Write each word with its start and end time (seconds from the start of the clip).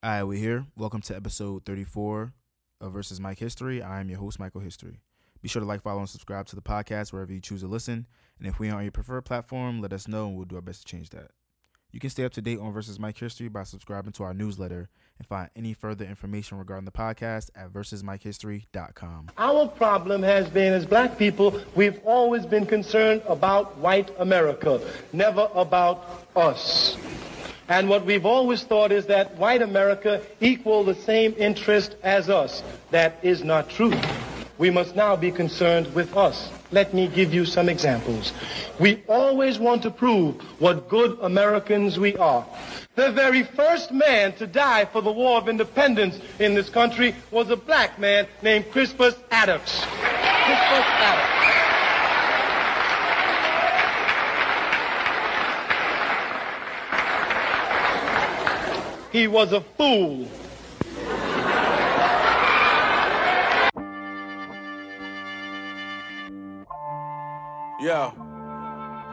All 0.00 0.10
right, 0.10 0.22
we're 0.22 0.38
here. 0.38 0.64
Welcome 0.76 1.00
to 1.02 1.16
episode 1.16 1.64
34 1.64 2.32
of 2.80 2.92
Versus 2.92 3.18
Mike 3.18 3.40
History. 3.40 3.82
I 3.82 3.98
am 3.98 4.08
your 4.08 4.20
host, 4.20 4.38
Michael 4.38 4.60
History. 4.60 5.00
Be 5.42 5.48
sure 5.48 5.58
to 5.58 5.66
like, 5.66 5.82
follow, 5.82 5.98
and 5.98 6.08
subscribe 6.08 6.46
to 6.46 6.54
the 6.54 6.62
podcast 6.62 7.12
wherever 7.12 7.32
you 7.32 7.40
choose 7.40 7.62
to 7.62 7.66
listen. 7.66 8.06
And 8.38 8.46
if 8.46 8.60
we 8.60 8.70
are 8.70 8.76
on 8.76 8.84
your 8.84 8.92
preferred 8.92 9.24
platform, 9.24 9.80
let 9.80 9.92
us 9.92 10.06
know 10.06 10.28
and 10.28 10.36
we'll 10.36 10.44
do 10.44 10.54
our 10.54 10.62
best 10.62 10.82
to 10.82 10.86
change 10.86 11.10
that. 11.10 11.32
You 11.90 11.98
can 11.98 12.10
stay 12.10 12.24
up 12.24 12.30
to 12.34 12.40
date 12.40 12.60
on 12.60 12.72
Versus 12.72 13.00
Mike 13.00 13.18
History 13.18 13.48
by 13.48 13.64
subscribing 13.64 14.12
to 14.12 14.22
our 14.22 14.32
newsletter 14.32 14.88
and 15.18 15.26
find 15.26 15.50
any 15.56 15.74
further 15.74 16.04
information 16.04 16.58
regarding 16.58 16.84
the 16.84 16.92
podcast 16.92 17.50
at 17.56 17.72
versusmikehistory.com. 17.72 19.30
Our 19.36 19.66
problem 19.66 20.22
has 20.22 20.48
been, 20.48 20.74
as 20.74 20.86
black 20.86 21.18
people, 21.18 21.60
we've 21.74 21.98
always 22.04 22.46
been 22.46 22.66
concerned 22.66 23.22
about 23.26 23.76
white 23.78 24.12
America, 24.20 24.80
never 25.12 25.50
about 25.56 26.28
us. 26.36 26.96
And 27.68 27.88
what 27.88 28.06
we've 28.06 28.24
always 28.24 28.62
thought 28.62 28.92
is 28.92 29.06
that 29.06 29.36
white 29.36 29.60
America 29.60 30.22
equal 30.40 30.84
the 30.84 30.94
same 30.94 31.34
interest 31.36 31.96
as 32.02 32.30
us. 32.30 32.62
That 32.90 33.18
is 33.22 33.44
not 33.44 33.68
true. 33.68 33.92
We 34.56 34.70
must 34.70 34.96
now 34.96 35.14
be 35.16 35.30
concerned 35.30 35.94
with 35.94 36.16
us. 36.16 36.50
Let 36.70 36.92
me 36.92 37.08
give 37.08 37.32
you 37.32 37.44
some 37.44 37.68
examples. 37.68 38.32
We 38.80 39.02
always 39.08 39.58
want 39.58 39.82
to 39.82 39.90
prove 39.90 40.40
what 40.58 40.88
good 40.88 41.18
Americans 41.20 41.98
we 41.98 42.16
are. 42.16 42.44
The 42.94 43.12
very 43.12 43.44
first 43.44 43.92
man 43.92 44.32
to 44.34 44.46
die 44.46 44.84
for 44.86 45.00
the 45.00 45.12
War 45.12 45.38
of 45.38 45.48
Independence 45.48 46.18
in 46.38 46.54
this 46.54 46.68
country 46.68 47.14
was 47.30 47.50
a 47.50 47.56
black 47.56 47.98
man 47.98 48.26
named 48.42 48.70
Crispus 48.72 49.14
Attucks. 49.30 49.84
Crispus 49.84 50.84
Attucks. 51.00 51.37
He 59.10 59.26
was 59.26 59.52
a 59.52 59.62
fool. 59.62 60.28
Yeah. 67.80 68.10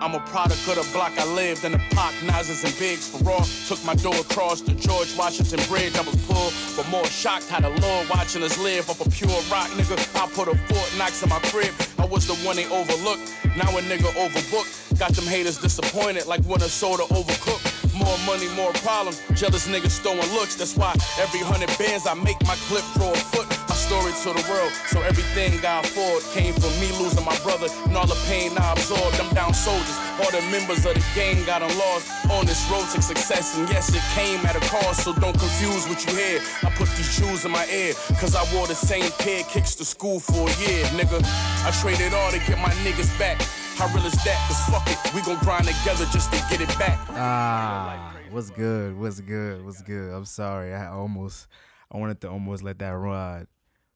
I'm 0.01 0.13
a 0.13 0.19
product 0.25 0.67
of 0.67 0.75
the 0.75 0.89
block 0.91 1.17
I 1.17 1.25
lived 1.33 1.63
in 1.63 1.71
the 1.71 1.77
Pac, 1.91 2.13
Nazis 2.23 2.65
and 2.65 2.77
Bigs 2.77 3.07
for 3.07 3.23
raw. 3.23 3.45
Took 3.67 3.83
my 3.85 3.95
door 3.95 4.15
across 4.15 4.59
the 4.59 4.73
George 4.73 5.15
Washington 5.17 5.59
Bridge. 5.69 5.95
I 5.95 6.01
was 6.01 6.17
pulled, 6.27 6.53
but 6.75 6.87
more 6.89 7.05
shocked 7.07 7.47
how 7.47 7.61
the 7.61 7.69
Lord 7.69 8.09
watching 8.09 8.43
us 8.43 8.59
live 8.59 8.89
up 8.89 8.99
a 8.99 9.09
pure 9.09 9.29
rock, 9.49 9.69
nigga. 9.69 9.95
I 10.21 10.27
put 10.27 10.49
a 10.49 10.57
Fort 10.67 10.91
Knox 10.97 11.23
in 11.23 11.29
my 11.29 11.39
crib. 11.45 11.73
I 11.97 12.05
was 12.05 12.27
the 12.27 12.35
one 12.45 12.57
they 12.57 12.65
overlooked. 12.65 13.31
Now 13.55 13.71
a 13.77 13.81
nigga 13.81 14.11
overbooked. 14.19 14.99
Got 14.99 15.11
them 15.11 15.25
haters 15.25 15.57
disappointed 15.57 16.25
like 16.27 16.43
when 16.43 16.61
a 16.61 16.67
soda 16.67 17.03
overcooked. 17.03 17.74
More 18.05 18.19
money, 18.19 18.47
more 18.53 18.71
problems. 18.85 19.17
Jealous 19.33 19.67
niggas 19.67 19.97
throwing 19.99 20.29
looks. 20.37 20.53
That's 20.55 20.77
why 20.77 20.93
every 21.17 21.41
hundred 21.41 21.73
bands 21.81 22.05
I 22.05 22.13
make 22.13 22.37
my 22.45 22.53
clip 22.69 22.85
grow 22.93 23.09
a 23.09 23.17
foot. 23.33 23.49
My 23.67 23.73
story 23.73 24.13
to 24.21 24.29
the 24.29 24.45
world. 24.45 24.71
So 24.93 25.01
everything 25.01 25.57
I 25.65 25.81
afford 25.81 26.21
came 26.37 26.53
from 26.53 26.69
me 26.77 26.93
losing 27.01 27.25
my 27.25 27.35
brother 27.41 27.65
and 27.89 27.97
all 27.97 28.05
the 28.05 28.19
pain 28.29 28.53
I 28.57 28.73
absorbed. 28.73 29.17
I'm 29.17 29.33
down 29.33 29.55
soldiers. 29.55 29.97
All 30.21 30.29
the 30.29 30.45
members 30.53 30.85
of 30.85 30.93
the 30.93 31.05
gang 31.17 31.43
got 31.49 31.65
lost 31.81 32.05
on 32.29 32.45
this 32.45 32.61
road 32.69 32.85
to 32.93 33.01
success. 33.01 33.57
And 33.57 33.67
yes, 33.69 33.89
it 33.89 34.05
came 34.13 34.45
at 34.45 34.55
a 34.55 34.61
cost. 34.69 35.01
So 35.03 35.11
don't 35.17 35.37
confuse 35.37 35.89
what 35.89 36.05
you 36.05 36.13
hear. 36.13 36.45
I 36.61 36.69
put 36.77 36.89
these 36.93 37.09
shoes 37.09 37.43
in 37.43 37.49
my 37.49 37.65
ear. 37.73 37.97
Cause 38.21 38.35
I 38.37 38.45
wore 38.53 38.67
the 38.67 38.77
same 38.77 39.09
pair 39.17 39.41
kicks 39.49 39.73
to 39.81 39.85
school 39.85 40.19
for 40.19 40.45
a 40.45 40.55
year, 40.61 40.85
nigga. 40.93 41.25
I 41.65 41.73
traded 41.81 42.13
all 42.13 42.29
to 42.29 42.37
get 42.45 42.61
my 42.61 42.73
niggas 42.85 43.09
back. 43.17 43.41
How 43.75 43.93
real 43.93 44.05
is 44.05 44.13
that? 44.23 44.45
Cause 44.47 44.73
fuck 44.73 44.87
it, 44.87 45.13
we 45.13 45.21
gon' 45.21 45.37
grind 45.43 45.67
together 45.67 46.05
just 46.05 46.31
to 46.31 46.37
get 46.49 46.61
it 46.61 46.69
back. 46.79 46.97
Ah, 47.09 48.15
what's 48.31 48.49
good? 48.49 48.97
What's 48.97 49.19
good? 49.19 49.65
What's 49.65 49.81
good? 49.81 50.13
I'm 50.13 50.23
sorry. 50.23 50.73
I 50.73 50.87
almost, 50.87 51.47
I 51.91 51.97
wanted 51.97 52.21
to 52.21 52.29
almost 52.29 52.63
let 52.63 52.79
that 52.79 52.91
ride 52.91 53.47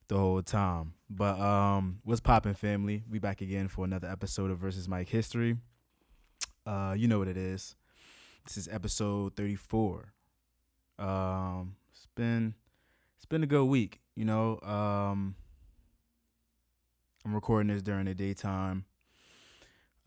the 0.10 0.18
whole 0.18 0.42
time. 0.42 0.96
But 1.10 1.40
um, 1.40 2.00
what's 2.04 2.20
poppin', 2.20 2.56
family? 2.56 3.04
We 3.10 3.20
back 3.20 3.40
again 3.40 3.70
for 3.70 3.86
another 3.86 4.10
episode 4.10 4.52
of 4.52 4.58
Versus 4.58 4.90
Mike 4.90 5.08
History. 5.08 5.56
Uh, 6.66 6.94
you 6.98 7.08
know 7.08 7.20
what 7.20 7.30
it 7.30 7.38
is. 7.38 7.78
This 8.46 8.58
is 8.58 8.68
episode 8.68 9.38
34. 9.38 10.14
Um, 11.00 11.78
it's 11.94 12.08
been 12.16 12.54
it's 13.16 13.26
been 13.26 13.44
a 13.44 13.48
good 13.48 13.66
week. 13.66 14.02
You 14.16 14.26
know, 14.26 14.60
um, 14.62 15.36
I'm 17.26 17.34
recording 17.34 17.74
this 17.74 17.82
during 17.82 18.06
the 18.06 18.14
daytime. 18.14 18.84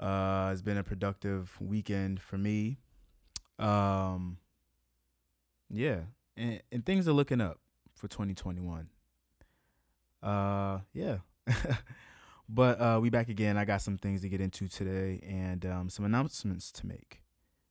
Uh, 0.02 0.50
it's 0.52 0.62
been 0.62 0.78
a 0.78 0.82
productive 0.82 1.56
weekend 1.60 2.20
for 2.20 2.36
me. 2.36 2.76
Um, 3.60 4.38
yeah, 5.70 6.00
and, 6.36 6.60
and 6.72 6.84
things 6.84 7.06
are 7.06 7.12
looking 7.12 7.40
up 7.40 7.60
for 7.94 8.08
2021. 8.08 8.88
Uh, 10.20 10.80
yeah. 10.92 11.18
but 12.48 12.80
uh, 12.80 12.98
we 13.00 13.10
back 13.10 13.28
again. 13.28 13.56
I 13.56 13.64
got 13.64 13.80
some 13.80 13.96
things 13.96 14.22
to 14.22 14.28
get 14.28 14.40
into 14.40 14.66
today 14.66 15.20
and 15.24 15.64
um, 15.64 15.88
some 15.88 16.04
announcements 16.04 16.72
to 16.72 16.86
make. 16.86 17.22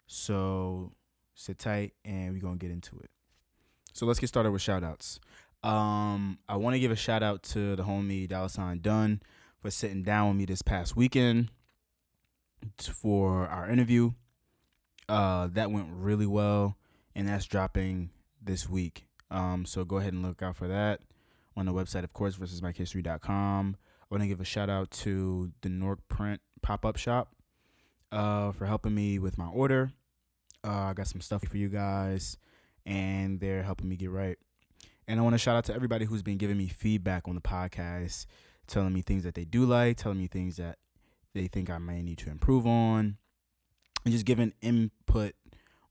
So 0.07 0.93
sit 1.35 1.59
tight 1.59 1.95
and 2.05 2.33
we're 2.33 2.41
gonna 2.41 2.55
get 2.55 2.71
into 2.71 2.97
it. 2.99 3.09
So 3.91 4.05
let's 4.05 4.19
get 4.19 4.27
started 4.27 4.51
with 4.51 4.61
shout 4.61 4.85
outs. 4.85 5.19
Um, 5.63 6.39
I 6.47 6.55
want 6.55 6.75
to 6.75 6.79
give 6.79 6.91
a 6.91 6.95
shout 6.95 7.23
out 7.23 7.43
to 7.43 7.75
the 7.75 7.83
homie 7.83 8.27
Dollar 8.27 8.47
Sign 8.47 8.79
Dunn 8.79 9.21
for 9.61 9.69
sitting 9.69 10.01
down 10.01 10.29
with 10.29 10.37
me 10.37 10.45
this 10.45 10.61
past 10.61 10.95
weekend 10.95 11.51
for 12.79 13.47
our 13.47 13.69
interview. 13.69 14.11
Uh, 15.09 15.47
that 15.51 15.71
went 15.71 15.87
really 15.91 16.25
well, 16.25 16.77
and 17.15 17.27
that's 17.27 17.45
dropping 17.45 18.11
this 18.41 18.69
week. 18.69 19.05
Um, 19.29 19.65
so 19.65 19.83
go 19.83 19.97
ahead 19.97 20.13
and 20.13 20.23
look 20.23 20.41
out 20.41 20.55
for 20.55 20.67
that 20.67 21.01
on 21.55 21.65
the 21.65 21.73
website, 21.73 22.03
of 22.03 22.13
course, 22.13 22.35
versus 22.35 22.61
MikeHistory.com. 22.61 23.77
I 23.79 24.05
want 24.09 24.23
to 24.23 24.27
give 24.27 24.41
a 24.41 24.45
shout 24.45 24.69
out 24.69 24.91
to 24.91 25.51
the 25.61 25.69
Nork 25.69 25.99
Print 26.07 26.41
pop 26.61 26.85
up 26.85 26.97
shop 26.97 27.33
uh, 28.11 28.51
for 28.51 28.65
helping 28.65 28.93
me 28.93 29.19
with 29.19 29.37
my 29.37 29.47
order. 29.47 29.91
Uh, 30.65 30.89
I 30.89 30.93
got 30.93 31.07
some 31.07 31.21
stuff 31.21 31.43
for 31.47 31.57
you 31.57 31.69
guys, 31.69 32.37
and 32.85 33.39
they're 33.39 33.63
helping 33.63 33.89
me 33.89 33.95
get 33.95 34.11
right. 34.11 34.37
And 35.07 35.19
I 35.19 35.23
want 35.23 35.33
to 35.33 35.39
shout 35.39 35.55
out 35.55 35.65
to 35.65 35.73
everybody 35.73 36.05
who's 36.05 36.21
been 36.21 36.37
giving 36.37 36.57
me 36.57 36.67
feedback 36.67 37.27
on 37.27 37.35
the 37.35 37.41
podcast, 37.41 38.25
telling 38.67 38.93
me 38.93 39.01
things 39.01 39.23
that 39.23 39.33
they 39.33 39.45
do 39.45 39.65
like, 39.65 39.97
telling 39.97 40.19
me 40.19 40.27
things 40.27 40.57
that 40.57 40.77
they 41.33 41.47
think 41.47 41.69
I 41.69 41.77
may 41.77 42.01
need 42.01 42.17
to 42.19 42.29
improve 42.29 42.65
on, 42.67 43.17
and 44.05 44.11
just 44.11 44.25
giving 44.25 44.53
input 44.61 45.33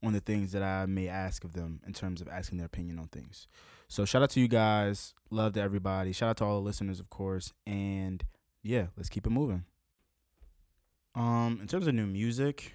on 0.02 0.12
the 0.12 0.20
things 0.20 0.52
that 0.52 0.62
I 0.62 0.86
may 0.86 1.08
ask 1.08 1.44
of 1.44 1.52
them 1.52 1.80
in 1.86 1.92
terms 1.92 2.20
of 2.20 2.28
asking 2.28 2.58
their 2.58 2.66
opinion 2.66 2.98
on 2.98 3.08
things. 3.08 3.46
So 3.88 4.04
shout 4.04 4.22
out 4.22 4.30
to 4.30 4.40
you 4.40 4.48
guys. 4.48 5.14
Love 5.30 5.54
to 5.54 5.60
everybody. 5.60 6.12
Shout 6.12 6.30
out 6.30 6.36
to 6.38 6.44
all 6.44 6.54
the 6.54 6.64
listeners, 6.64 7.00
of 7.00 7.10
course. 7.10 7.52
And 7.66 8.24
yeah, 8.62 8.86
let's 8.96 9.08
keep 9.08 9.26
it 9.26 9.30
moving. 9.30 9.64
Um, 11.14 11.58
in 11.60 11.66
terms 11.66 11.86
of 11.86 11.94
new 11.94 12.06
music, 12.06 12.72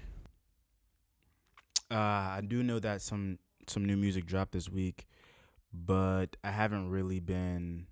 uh, 1.89 1.95
I 1.95 2.41
do 2.45 2.63
know 2.63 2.79
that 2.79 3.01
some 3.01 3.39
some 3.67 3.85
new 3.85 3.97
music 3.97 4.25
dropped 4.25 4.51
this 4.51 4.69
week, 4.69 5.07
but 5.73 6.35
I 6.43 6.51
haven't 6.51 6.89
really 6.89 7.19
been 7.19 7.87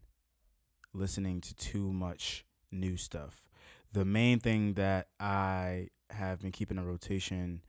listening 0.94 1.42
to 1.42 1.56
too 1.56 1.92
much 1.92 2.46
new 2.72 2.98
stuff. 2.98 3.48
The 3.94 4.06
main 4.06 4.40
thing 4.40 4.74
that 4.74 5.08
I 5.20 5.90
have 6.10 6.42
been 6.42 6.52
keeping 6.52 6.80
a 6.80 6.84
rotation 6.84 7.62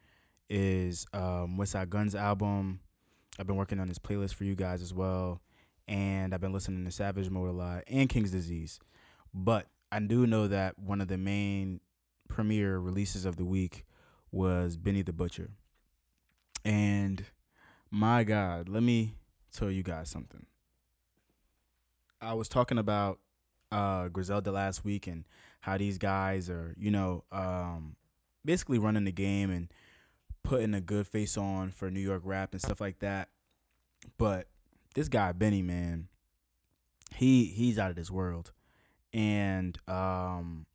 is 0.48 1.06
um, 1.12 1.58
Westside 1.58 1.90
Gunn's 1.90 2.14
album. 2.14 2.80
I've 3.38 3.46
been 3.46 3.56
working 3.56 3.78
on 3.78 3.88
this 3.88 3.98
playlist 3.98 4.34
for 4.34 4.44
you 4.44 4.54
guys 4.54 4.80
as 4.80 4.94
well, 4.94 5.42
and 5.86 6.32
I've 6.32 6.40
been 6.40 6.52
listening 6.52 6.84
to 6.86 6.90
Savage 6.90 7.28
Mode 7.28 7.50
a 7.50 7.52
lot 7.52 7.84
and 7.86 8.08
King's 8.08 8.30
Disease. 8.30 8.80
But 9.34 9.66
I 9.92 10.00
do 10.00 10.26
know 10.26 10.48
that 10.48 10.78
one 10.78 11.00
of 11.00 11.08
the 11.08 11.18
main 11.18 11.80
premiere 12.28 12.78
releases 12.78 13.26
of 13.26 13.36
the 13.36 13.44
week 13.44 13.84
was 14.32 14.76
Benny 14.78 15.02
the 15.02 15.12
Butcher. 15.12 15.50
And 16.64 17.26
my 17.90 18.24
God, 18.24 18.68
let 18.68 18.82
me 18.82 19.14
tell 19.52 19.70
you 19.70 19.82
guys 19.82 20.08
something. 20.08 20.46
I 22.20 22.32
was 22.32 22.48
talking 22.48 22.78
about 22.78 23.18
uh, 23.74 24.08
Griselda 24.08 24.52
last 24.52 24.84
week 24.84 25.08
and 25.08 25.24
how 25.60 25.76
these 25.76 25.98
guys 25.98 26.48
are, 26.48 26.74
you 26.78 26.90
know, 26.92 27.24
um, 27.32 27.96
basically 28.44 28.78
running 28.78 29.04
the 29.04 29.12
game 29.12 29.50
and 29.50 29.68
putting 30.44 30.74
a 30.74 30.80
good 30.80 31.08
face 31.08 31.36
on 31.36 31.72
for 31.72 31.90
New 31.90 32.00
York 32.00 32.22
rap 32.24 32.52
and 32.52 32.62
stuff 32.62 32.80
like 32.80 33.00
that. 33.00 33.30
But 34.16 34.46
this 34.94 35.08
guy 35.08 35.32
Benny, 35.32 35.60
man, 35.60 36.06
he 37.16 37.46
he's 37.46 37.78
out 37.78 37.90
of 37.90 37.96
this 37.96 38.10
world, 38.10 38.52
and 39.12 39.76
um, 39.88 40.66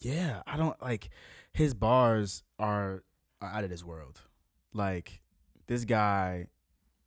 yeah, 0.00 0.42
I 0.46 0.56
don't 0.56 0.80
like 0.82 1.10
his 1.52 1.74
bars 1.74 2.42
are, 2.58 3.04
out 3.40 3.62
of 3.62 3.70
this 3.70 3.84
world. 3.84 4.22
Like 4.72 5.20
this 5.68 5.84
guy 5.84 6.48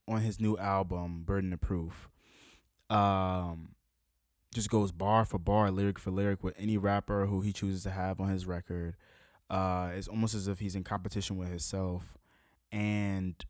on 0.07 0.21
his 0.21 0.39
new 0.39 0.57
album, 0.57 1.23
Burden 1.25 1.51
of 1.51 1.59
Proof, 1.59 2.09
um, 2.89 3.68
just 4.53 4.69
goes 4.69 4.91
bar 4.91 5.25
for 5.25 5.37
bar, 5.37 5.71
lyric 5.71 5.99
for 5.99 6.11
lyric 6.11 6.43
with 6.43 6.55
any 6.57 6.77
rapper 6.77 7.25
who 7.27 7.41
he 7.41 7.53
chooses 7.53 7.83
to 7.83 7.91
have 7.91 8.19
on 8.19 8.29
his 8.29 8.45
record. 8.45 8.95
Uh, 9.49 9.91
it's 9.93 10.07
almost 10.07 10.35
as 10.35 10.47
if 10.47 10.59
he's 10.59 10.75
in 10.75 10.83
competition 10.83 11.37
with 11.37 11.49
himself, 11.49 12.17
and 12.71 13.45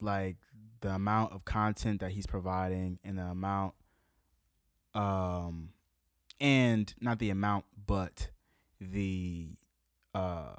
like 0.00 0.36
the 0.82 0.90
amount 0.90 1.32
of 1.32 1.44
content 1.44 2.00
that 2.00 2.10
he's 2.10 2.26
providing 2.26 2.98
and 3.04 3.16
the 3.18 3.22
amount 3.22 3.72
um 4.94 5.70
and 6.40 6.94
not 7.00 7.18
the 7.18 7.30
amount 7.30 7.64
but 7.86 8.28
the 8.80 9.50
uh 10.14 10.54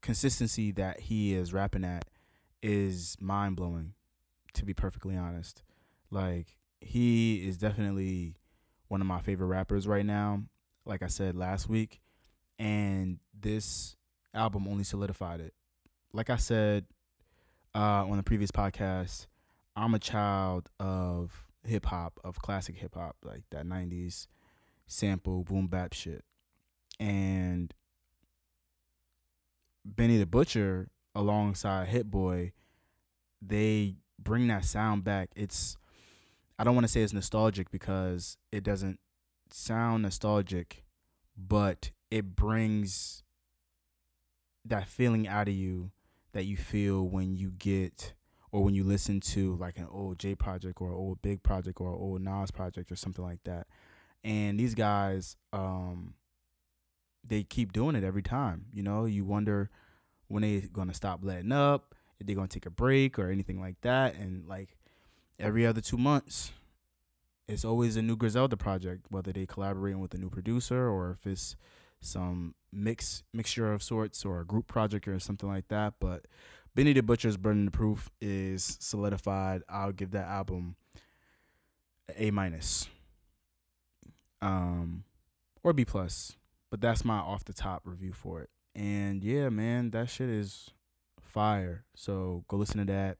consistency 0.00 0.72
that 0.72 0.98
he 1.00 1.34
is 1.34 1.52
rapping 1.52 1.84
at 1.84 2.06
is 2.62 3.16
mind 3.20 3.54
blowing 3.54 3.92
to 4.54 4.64
be 4.64 4.74
perfectly 4.74 5.16
honest 5.16 5.62
like 6.10 6.56
he 6.80 7.46
is 7.46 7.58
definitely 7.58 8.34
one 8.90 9.00
of 9.00 9.06
my 9.06 9.20
favorite 9.20 9.46
rappers 9.46 9.88
right 9.88 10.04
now 10.04 10.42
like 10.84 11.02
I 11.02 11.06
said 11.06 11.36
last 11.36 11.68
week 11.68 12.00
and 12.58 13.18
this 13.38 13.96
album 14.34 14.68
only 14.68 14.84
solidified 14.84 15.40
it 15.40 15.54
like 16.12 16.28
I 16.28 16.36
said 16.36 16.84
uh, 17.74 18.04
on 18.08 18.16
the 18.16 18.22
previous 18.22 18.50
podcast, 18.50 19.26
I'm 19.76 19.94
a 19.94 19.98
child 19.98 20.70
of 20.78 21.46
hip 21.64 21.86
hop, 21.86 22.18
of 22.24 22.38
classic 22.40 22.76
hip 22.76 22.94
hop, 22.94 23.16
like 23.24 23.44
that 23.50 23.64
90s 23.64 24.26
sample 24.86 25.44
boom 25.44 25.68
bap 25.68 25.92
shit. 25.92 26.24
And 26.98 27.72
Benny 29.84 30.18
the 30.18 30.26
Butcher 30.26 30.88
alongside 31.14 31.88
Hit 31.88 32.10
Boy, 32.10 32.52
they 33.40 33.96
bring 34.18 34.48
that 34.48 34.64
sound 34.64 35.04
back. 35.04 35.30
It's 35.34 35.76
I 36.60 36.64
don't 36.64 36.74
want 36.74 36.84
to 36.84 36.92
say 36.92 37.00
it's 37.00 37.14
nostalgic 37.14 37.70
because 37.70 38.36
it 38.52 38.62
doesn't 38.62 39.00
sound 39.50 40.02
nostalgic, 40.02 40.84
but 41.34 41.90
it 42.10 42.36
brings 42.36 43.22
that 44.66 44.86
feeling 44.86 45.26
out 45.26 45.48
of 45.48 45.54
you 45.54 45.90
that 46.32 46.44
you 46.44 46.58
feel 46.58 47.08
when 47.08 47.34
you 47.34 47.50
get 47.50 48.12
or 48.52 48.62
when 48.62 48.74
you 48.74 48.84
listen 48.84 49.20
to 49.20 49.56
like 49.56 49.78
an 49.78 49.88
old 49.90 50.18
J 50.18 50.34
project 50.34 50.82
or 50.82 50.88
an 50.88 50.96
old 50.96 51.22
Big 51.22 51.42
project 51.42 51.80
or 51.80 51.88
an 51.88 51.98
old 51.98 52.20
Nas 52.20 52.50
project 52.50 52.92
or 52.92 52.96
something 52.96 53.24
like 53.24 53.42
that. 53.44 53.66
And 54.22 54.60
these 54.60 54.74
guys, 54.74 55.38
um, 55.54 56.12
they 57.26 57.42
keep 57.42 57.72
doing 57.72 57.96
it 57.96 58.04
every 58.04 58.22
time. 58.22 58.66
You 58.70 58.82
know, 58.82 59.06
you 59.06 59.24
wonder 59.24 59.70
when 60.28 60.42
they're 60.42 60.68
gonna 60.70 60.92
stop 60.92 61.20
letting 61.22 61.52
up, 61.52 61.94
if 62.18 62.26
they're 62.26 62.36
gonna 62.36 62.48
take 62.48 62.66
a 62.66 62.70
break 62.70 63.18
or 63.18 63.30
anything 63.30 63.62
like 63.62 63.80
that. 63.80 64.14
And 64.16 64.46
like 64.46 64.76
every 65.40 65.66
other 65.66 65.80
two 65.80 65.96
months, 65.96 66.52
it's 67.48 67.64
always 67.64 67.96
a 67.96 68.02
new 68.02 68.16
Griselda 68.16 68.56
project, 68.56 69.06
whether 69.10 69.32
they 69.32 69.46
collaborating 69.46 70.00
with 70.00 70.14
a 70.14 70.18
new 70.18 70.30
producer 70.30 70.88
or 70.88 71.10
if 71.10 71.26
it's 71.26 71.56
some 72.00 72.54
mix 72.72 73.22
mixture 73.32 73.72
of 73.72 73.82
sorts 73.82 74.24
or 74.24 74.40
a 74.40 74.44
group 74.46 74.66
project 74.66 75.08
or 75.08 75.18
something 75.18 75.48
like 75.48 75.68
that. 75.68 75.94
But 75.98 76.26
Benny 76.74 76.92
the 76.92 77.02
Butcher's 77.02 77.36
Burden 77.36 77.66
of 77.66 77.72
Proof 77.72 78.10
is 78.20 78.78
solidified. 78.80 79.62
I'll 79.68 79.92
give 79.92 80.12
that 80.12 80.26
album 80.26 80.76
A 82.16 82.30
minus. 82.30 82.88
Um 84.40 85.04
or 85.62 85.72
B 85.72 85.84
plus. 85.84 86.36
But 86.70 86.80
that's 86.80 87.04
my 87.04 87.18
off 87.18 87.44
the 87.44 87.52
top 87.52 87.82
review 87.84 88.12
for 88.12 88.40
it. 88.42 88.50
And 88.74 89.24
yeah, 89.24 89.48
man, 89.48 89.90
that 89.90 90.08
shit 90.08 90.28
is 90.28 90.70
fire. 91.20 91.84
So 91.94 92.44
go 92.48 92.56
listen 92.56 92.78
to 92.78 92.92
that 92.92 93.18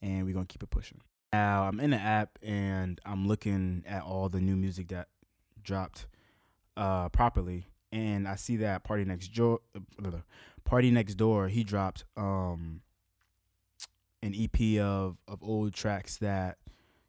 and 0.00 0.24
we're 0.24 0.32
gonna 0.34 0.46
keep 0.46 0.62
it 0.62 0.70
pushing. 0.70 1.02
Now 1.32 1.64
I'm 1.64 1.78
in 1.80 1.90
the 1.90 1.96
app 1.96 2.38
and 2.42 3.00
I'm 3.04 3.26
looking 3.28 3.84
at 3.86 4.02
all 4.02 4.28
the 4.28 4.40
new 4.40 4.56
music 4.56 4.88
that 4.88 5.08
dropped 5.62 6.06
uh 6.76 7.08
properly 7.10 7.66
and 7.92 8.26
I 8.26 8.36
see 8.36 8.56
that 8.56 8.84
PartyNextDoor, 8.84 9.58
Party 10.64 10.90
Next 10.90 11.14
Door, 11.14 11.48
he 11.48 11.64
dropped 11.64 12.04
um 12.16 12.82
an 14.22 14.34
EP 14.34 14.80
of 14.80 15.18
of 15.28 15.42
old 15.42 15.72
tracks 15.74 16.16
that 16.18 16.58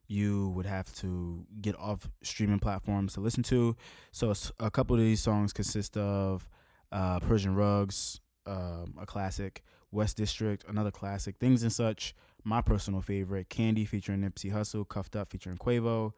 you 0.07 0.49
would 0.49 0.65
have 0.65 0.93
to 0.95 1.45
get 1.61 1.75
off 1.79 2.09
streaming 2.21 2.59
platforms 2.59 3.13
to 3.13 3.21
listen 3.21 3.43
to. 3.43 3.77
So 4.11 4.33
a 4.59 4.69
couple 4.69 4.97
of 4.97 5.01
these 5.01 5.21
songs 5.21 5.53
consist 5.53 5.95
of 5.95 6.49
uh, 6.91 7.21
Persian 7.21 7.55
Rugs, 7.55 8.19
um, 8.45 8.95
a 9.01 9.05
classic, 9.05 9.63
West 9.89 10.17
District, 10.17 10.65
another 10.67 10.91
classic, 10.91 11.37
Things 11.37 11.63
and 11.63 11.71
Such, 11.71 12.13
my 12.43 12.61
personal 12.61 13.01
favorite, 13.01 13.49
Candy 13.49 13.85
featuring 13.85 14.21
Nipsey 14.21 14.51
Hussle, 14.51 14.87
Cuffed 14.87 15.15
Up 15.15 15.29
featuring 15.29 15.57
Quavo, 15.57 16.13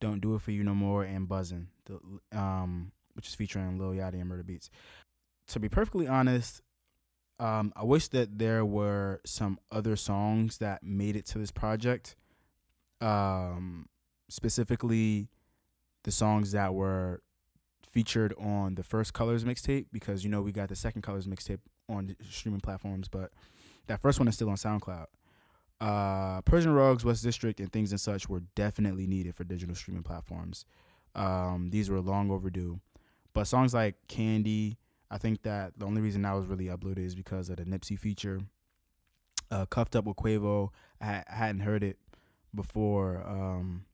Don't 0.00 0.20
Do 0.20 0.34
It 0.34 0.42
For 0.42 0.50
You 0.50 0.64
No 0.64 0.74
More, 0.74 1.04
and 1.04 1.28
Buzzin'. 1.28 1.66
The, 1.86 2.38
um, 2.38 2.92
which 3.14 3.28
is 3.28 3.34
featuring 3.34 3.78
Lil 3.78 3.90
Yachty 3.90 4.20
and 4.20 4.30
Murda 4.30 4.42
Beatz. 4.42 4.70
To 5.48 5.60
be 5.60 5.68
perfectly 5.68 6.06
honest, 6.06 6.62
um, 7.38 7.72
I 7.74 7.84
wish 7.84 8.08
that 8.08 8.38
there 8.38 8.64
were 8.64 9.20
some 9.24 9.58
other 9.72 9.96
songs 9.96 10.58
that 10.58 10.82
made 10.82 11.16
it 11.16 11.26
to 11.26 11.38
this 11.38 11.50
project. 11.50 12.16
Um, 13.00 13.88
specifically, 14.28 15.28
the 16.04 16.10
songs 16.10 16.52
that 16.52 16.74
were 16.74 17.22
featured 17.90 18.34
on 18.38 18.76
the 18.76 18.82
first 18.82 19.12
Colors 19.12 19.44
mixtape 19.44 19.86
because 19.92 20.22
you 20.22 20.30
know 20.30 20.42
we 20.42 20.52
got 20.52 20.68
the 20.68 20.76
second 20.76 21.02
Colors 21.02 21.26
mixtape 21.26 21.58
on 21.88 22.14
streaming 22.28 22.60
platforms, 22.60 23.08
but 23.08 23.32
that 23.86 24.00
first 24.00 24.18
one 24.18 24.28
is 24.28 24.34
still 24.34 24.50
on 24.50 24.56
SoundCloud. 24.56 25.06
Uh, 25.80 26.42
Persian 26.42 26.72
Rugs, 26.72 27.04
West 27.04 27.22
District, 27.22 27.58
and 27.58 27.72
things 27.72 27.90
and 27.90 28.00
such 28.00 28.28
were 28.28 28.42
definitely 28.54 29.06
needed 29.06 29.34
for 29.34 29.44
digital 29.44 29.74
streaming 29.74 30.02
platforms. 30.02 30.66
Um, 31.14 31.70
these 31.70 31.88
were 31.88 32.00
long 32.00 32.30
overdue. 32.30 32.80
But 33.32 33.46
songs 33.46 33.72
like 33.72 33.94
Candy, 34.08 34.76
I 35.10 35.18
think 35.18 35.42
that 35.42 35.78
the 35.78 35.86
only 35.86 36.02
reason 36.02 36.22
that 36.22 36.32
was 36.32 36.46
really 36.46 36.66
uploaded 36.66 37.04
is 37.04 37.14
because 37.14 37.48
of 37.48 37.56
the 37.56 37.64
Nipsey 37.64 37.98
feature. 37.98 38.40
Uh, 39.50 39.66
Cuffed 39.66 39.96
Up 39.96 40.04
with 40.04 40.16
Quavo, 40.16 40.70
I, 41.00 41.24
I 41.28 41.34
hadn't 41.34 41.62
heard 41.62 41.82
it 41.82 41.98
before 42.54 43.24
um, 43.26 43.84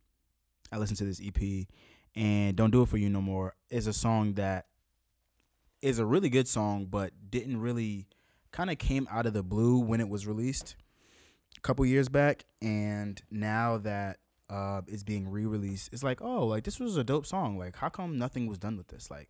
I 0.73 0.79
listened 0.79 0.99
to 0.99 1.05
this 1.05 1.21
EP. 1.25 1.67
And 2.15 2.57
Don't 2.57 2.71
Do 2.71 2.83
It 2.83 2.89
For 2.89 2.97
You 2.97 3.11
No 3.11 3.21
More 3.21 3.55
is 3.71 3.87
a 3.87 3.93
song 3.93 4.35
that 4.35 4.67
is 5.83 5.99
a 5.99 6.05
really 6.05 6.31
good 6.31 6.49
song, 6.49 6.87
but 6.87 7.13
didn't 7.31 7.61
really 7.61 8.07
kind 8.51 8.71
of 8.71 8.79
came 8.79 9.07
out 9.11 9.27
of 9.27 9.35
the 9.35 9.43
blue 9.43 9.79
when 9.79 10.01
it 10.01 10.09
was 10.09 10.27
released 10.27 10.77
a 11.57 11.61
couple 11.61 11.85
years 11.87 12.09
back. 12.09 12.45
And 12.61 13.21
now 13.31 13.79
that 13.79 14.19
uh, 14.49 14.83
is 14.87 15.05
being 15.05 15.29
re-released, 15.29 15.91
it's 15.93 16.03
like, 16.03 16.21
oh, 16.23 16.47
like 16.47 16.65
this 16.65 16.81
was 16.81 16.97
a 16.97 17.05
dope 17.05 17.27
song. 17.27 17.59
Like, 17.59 17.77
how 17.77 17.89
come 17.89 18.19
nothing 18.19 18.47
was 18.47 18.59
done 18.59 18.77
with 18.77 18.89
this? 18.89 19.11
Like, 19.11 19.29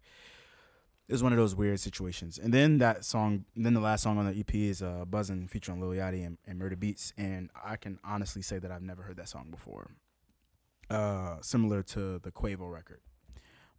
it 1.08 1.12
was 1.12 1.22
one 1.22 1.32
of 1.32 1.38
those 1.38 1.54
weird 1.54 1.78
situations. 1.78 2.38
And 2.38 2.52
then 2.52 2.78
that 2.78 3.04
song, 3.04 3.44
then 3.54 3.74
the 3.74 3.80
last 3.80 4.02
song 4.02 4.18
on 4.18 4.26
the 4.26 4.38
EP 4.38 4.54
is 4.54 4.82
uh, 4.82 5.04
"Buzzin" 5.08 5.48
featuring 5.48 5.80
Lil 5.80 5.90
Yachty 5.90 6.26
and, 6.26 6.38
and 6.46 6.60
Murda 6.60 6.76
Beatz, 6.76 7.12
and 7.16 7.50
I 7.62 7.76
can 7.76 7.98
honestly 8.04 8.42
say 8.42 8.58
that 8.58 8.70
I've 8.70 8.82
never 8.82 9.02
heard 9.02 9.16
that 9.18 9.28
song 9.28 9.48
before. 9.50 9.92
Uh, 10.90 11.36
similar 11.42 11.82
to 11.82 12.18
the 12.20 12.30
Quavo 12.30 12.72
record, 12.72 13.00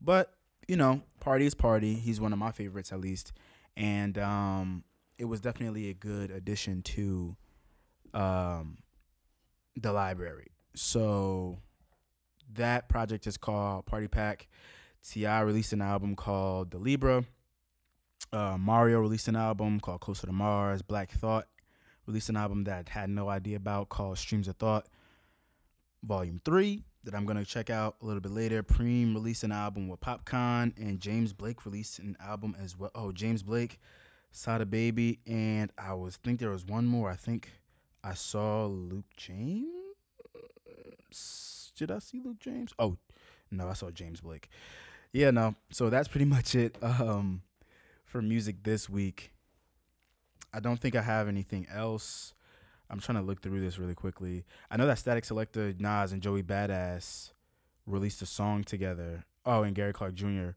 but 0.01 0.33
you 0.67 0.75
know, 0.75 1.01
party 1.19 1.45
is 1.45 1.55
party. 1.55 1.95
He's 1.95 2.19
one 2.19 2.33
of 2.33 2.39
my 2.39 2.51
favorites 2.51 2.91
at 2.91 2.99
least, 2.99 3.33
and 3.75 4.17
um, 4.17 4.83
it 5.17 5.25
was 5.25 5.39
definitely 5.39 5.89
a 5.89 5.93
good 5.93 6.31
addition 6.31 6.81
to 6.83 7.35
um, 8.13 8.77
the 9.75 9.91
library. 9.91 10.47
So 10.75 11.59
that 12.53 12.89
project 12.89 13.27
is 13.27 13.37
called 13.37 13.85
Party 13.85 14.07
Pack. 14.07 14.47
T.I. 15.07 15.41
released 15.41 15.73
an 15.73 15.81
album 15.81 16.15
called 16.15 16.71
The 16.71 16.77
Libra. 16.77 17.23
Uh, 18.33 18.57
Mario 18.59 18.99
released 18.99 19.27
an 19.27 19.35
album 19.35 19.79
called 19.79 20.01
Closer 20.01 20.27
to 20.27 20.33
Mars. 20.33 20.81
Black 20.81 21.11
Thought 21.11 21.47
released 22.05 22.29
an 22.29 22.37
album 22.37 22.63
that 22.65 22.89
I 22.93 22.99
had 22.99 23.09
no 23.09 23.29
idea 23.29 23.57
about 23.57 23.89
called 23.89 24.17
Streams 24.17 24.47
of 24.47 24.55
Thought, 24.57 24.87
Volume 26.03 26.41
3, 26.43 26.83
that 27.03 27.15
I'm 27.15 27.25
to 27.25 27.45
check 27.45 27.69
out 27.69 27.95
a 28.01 28.05
little 28.05 28.21
bit 28.21 28.31
later. 28.31 28.63
Preem 28.63 29.13
released 29.13 29.43
an 29.43 29.51
album 29.51 29.87
with 29.87 29.99
Popcon, 29.99 30.73
and 30.77 30.99
James 30.99 31.33
Blake 31.33 31.65
released 31.65 31.99
an 31.99 32.17
album 32.19 32.55
as 32.61 32.77
well. 32.77 32.91
Oh, 32.95 33.11
James 33.11 33.43
Blake, 33.43 33.79
Sada 34.31 34.65
Baby, 34.65 35.19
and 35.25 35.71
I 35.77 35.93
was 35.93 36.17
think 36.17 36.39
there 36.39 36.51
was 36.51 36.65
one 36.65 36.85
more. 36.85 37.09
I 37.09 37.15
think 37.15 37.49
I 38.07 38.13
saw 38.13 38.65
Luke 38.65 39.05
James 39.17 39.67
did 41.77 41.91
I 41.91 41.99
see 41.99 42.19
Luke 42.19 42.39
James? 42.39 42.73
Oh, 42.79 42.97
no, 43.51 43.69
I 43.69 43.73
saw 43.73 43.91
James 43.91 44.21
Blake. 44.21 44.49
Yeah, 45.13 45.31
no. 45.31 45.55
So 45.71 45.89
that's 45.89 46.07
pretty 46.07 46.25
much 46.35 46.55
it 46.55 46.75
um, 46.81 47.43
for 48.05 48.21
music 48.21 48.63
this 48.63 48.89
week. 48.89 49.31
I 50.53 50.59
don't 50.59 50.79
think 50.79 50.95
I 50.95 51.01
have 51.01 51.27
anything 51.27 51.67
else. 51.71 52.33
I'm 52.89 52.99
trying 52.99 53.17
to 53.17 53.23
look 53.23 53.41
through 53.41 53.61
this 53.61 53.77
really 53.77 53.93
quickly. 53.93 54.45
I 54.71 54.77
know 54.77 54.87
that 54.87 54.97
Statik 54.97 55.23
Selektah, 55.23 55.79
Nas, 55.79 56.11
and 56.11 56.21
Joey 56.21 56.41
Badass 56.41 57.33
released 57.85 58.21
a 58.21 58.25
song 58.25 58.63
together. 58.63 59.25
Oh, 59.45 59.63
and 59.63 59.75
Gary 59.75 59.93
Clark 59.93 60.15
Jr. 60.15 60.51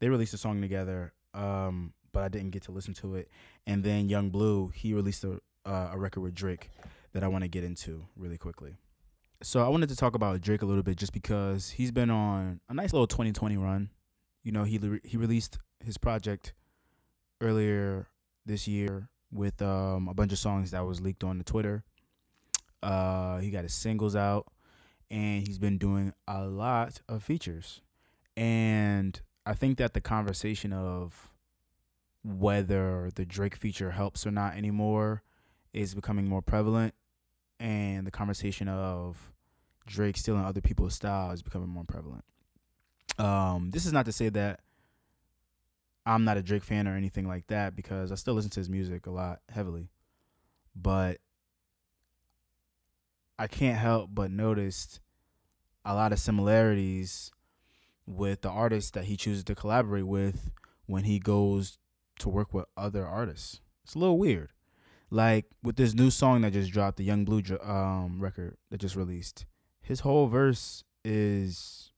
They 0.00 0.08
released 0.08 0.34
a 0.34 0.38
song 0.38 0.60
together, 0.60 1.12
um, 1.34 1.92
but 2.12 2.24
I 2.24 2.28
didn't 2.28 2.50
get 2.50 2.62
to 2.64 2.72
listen 2.72 2.94
to 2.94 3.14
it. 3.14 3.30
And 3.66 3.84
then 3.84 4.08
Yung 4.08 4.30
Bleu, 4.30 4.68
he 4.68 4.92
released 4.92 5.24
a, 5.24 5.40
uh, 5.68 5.90
a 5.92 5.98
record 5.98 6.22
with 6.22 6.34
Drake 6.34 6.70
that 7.12 7.22
I 7.22 7.28
want 7.28 7.44
to 7.44 7.48
get 7.48 7.62
into 7.62 8.06
really 8.16 8.38
quickly. 8.38 8.76
So 9.42 9.64
I 9.64 9.68
wanted 9.68 9.88
to 9.90 9.96
talk 9.96 10.14
about 10.14 10.40
Drake 10.40 10.62
a 10.62 10.66
little 10.66 10.82
bit 10.82 10.96
just 10.96 11.12
because 11.12 11.70
he's 11.70 11.92
been 11.92 12.10
on 12.10 12.60
a 12.68 12.74
nice 12.74 12.92
little 12.92 13.06
2020 13.06 13.56
run. 13.56 13.90
You 14.42 14.52
know, 14.52 14.64
he 14.64 14.80
he 15.04 15.16
released 15.16 15.58
his 15.84 15.98
project 15.98 16.54
earlier 17.40 18.08
this 18.44 18.66
year 18.66 19.10
with 19.30 19.60
um, 19.62 20.08
a 20.08 20.14
bunch 20.14 20.32
of 20.32 20.38
songs 20.38 20.70
that 20.70 20.84
was 20.84 21.00
leaked 21.00 21.22
on 21.22 21.38
the 21.38 21.44
Twitter. 21.44 21.84
Uh, 22.82 23.38
he 23.38 23.50
got 23.50 23.64
his 23.64 23.74
singles 23.74 24.16
out, 24.16 24.46
and 25.10 25.46
he's 25.46 25.58
been 25.58 25.78
doing 25.78 26.12
a 26.26 26.44
lot 26.44 27.00
of 27.08 27.22
features. 27.22 27.82
And 28.36 29.20
I 29.44 29.54
think 29.54 29.78
that 29.78 29.94
the 29.94 30.00
conversation 30.00 30.72
of 30.72 31.30
whether 32.24 33.10
the 33.14 33.24
Drake 33.24 33.54
feature 33.54 33.92
helps 33.92 34.26
or 34.26 34.30
not 34.30 34.56
anymore 34.56 35.22
is 35.72 35.94
becoming 35.94 36.26
more 36.26 36.42
prevalent, 36.42 36.94
and 37.60 38.06
the 38.06 38.10
conversation 38.10 38.68
of 38.68 39.32
Drake 39.86 40.16
stealing 40.16 40.44
other 40.44 40.60
people's 40.60 40.94
style 40.94 41.30
is 41.32 41.42
becoming 41.42 41.68
more 41.68 41.84
prevalent. 41.84 42.24
Um, 43.18 43.70
this 43.70 43.86
is 43.86 43.92
not 43.92 44.06
to 44.06 44.12
say 44.12 44.28
that 44.28 44.60
I'm 46.06 46.24
not 46.24 46.36
a 46.36 46.42
Drake 46.42 46.64
fan 46.64 46.88
or 46.88 46.96
anything 46.96 47.26
like 47.26 47.48
that 47.48 47.74
because 47.76 48.12
I 48.12 48.14
still 48.14 48.34
listen 48.34 48.50
to 48.52 48.60
his 48.60 48.70
music 48.70 49.06
a 49.06 49.10
lot 49.10 49.40
heavily, 49.50 49.90
but 50.74 51.18
I 53.38 53.46
can't 53.46 53.78
help 53.78 54.10
but 54.12 54.30
notice 54.30 55.00
a 55.84 55.94
lot 55.94 56.12
of 56.12 56.18
similarities 56.18 57.30
with 58.06 58.40
the 58.40 58.48
artists 58.48 58.90
that 58.92 59.04
he 59.04 59.16
chooses 59.16 59.44
to 59.44 59.54
collaborate 59.54 60.06
with 60.06 60.50
when 60.86 61.04
he 61.04 61.18
goes 61.18 61.78
to 62.20 62.28
work 62.28 62.54
with 62.54 62.64
other 62.76 63.06
artists. 63.06 63.60
It's 63.84 63.94
a 63.94 63.98
little 63.98 64.18
weird. 64.18 64.50
Like 65.10 65.46
with 65.62 65.76
this 65.76 65.94
new 65.94 66.10
song 66.10 66.42
that 66.42 66.52
just 66.52 66.72
dropped, 66.72 66.98
the 66.98 67.04
Yung 67.04 67.24
Bleu 67.24 67.42
um 67.62 68.20
record 68.20 68.56
that 68.70 68.78
just 68.78 68.96
released. 68.96 69.46
His 69.80 70.00
whole 70.00 70.26
verse 70.26 70.84
is 71.04 71.92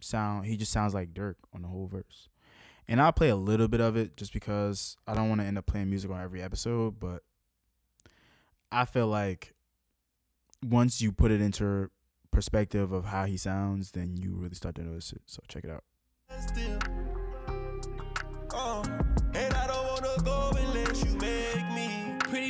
sound 0.00 0.46
he 0.46 0.56
just 0.56 0.72
sounds 0.72 0.94
like 0.94 1.12
Durk 1.12 1.36
on 1.54 1.62
the 1.62 1.68
whole 1.68 1.86
verse. 1.86 2.28
And 2.88 3.00
I'll 3.00 3.12
play 3.12 3.28
a 3.28 3.36
little 3.36 3.68
bit 3.68 3.80
of 3.80 3.96
it 3.96 4.16
just 4.16 4.32
because 4.32 4.96
I 5.06 5.14
don't 5.14 5.28
want 5.28 5.40
to 5.40 5.46
end 5.46 5.56
up 5.56 5.66
playing 5.66 5.90
music 5.90 6.10
on 6.10 6.20
every 6.20 6.42
episode, 6.42 6.98
but 6.98 7.22
I 8.72 8.84
feel 8.84 9.06
like 9.06 9.54
once 10.66 11.00
you 11.00 11.12
put 11.12 11.30
it 11.30 11.40
into 11.40 11.90
perspective 12.32 12.90
of 12.90 13.06
how 13.06 13.26
he 13.26 13.36
sounds, 13.36 13.92
then 13.92 14.16
you 14.16 14.34
really 14.34 14.54
start 14.54 14.74
to 14.76 14.82
notice 14.82 15.12
it. 15.12 15.22
So 15.26 15.40
check 15.46 15.64
it 15.64 15.70
out. 15.70 15.84
Uh, 16.28 16.99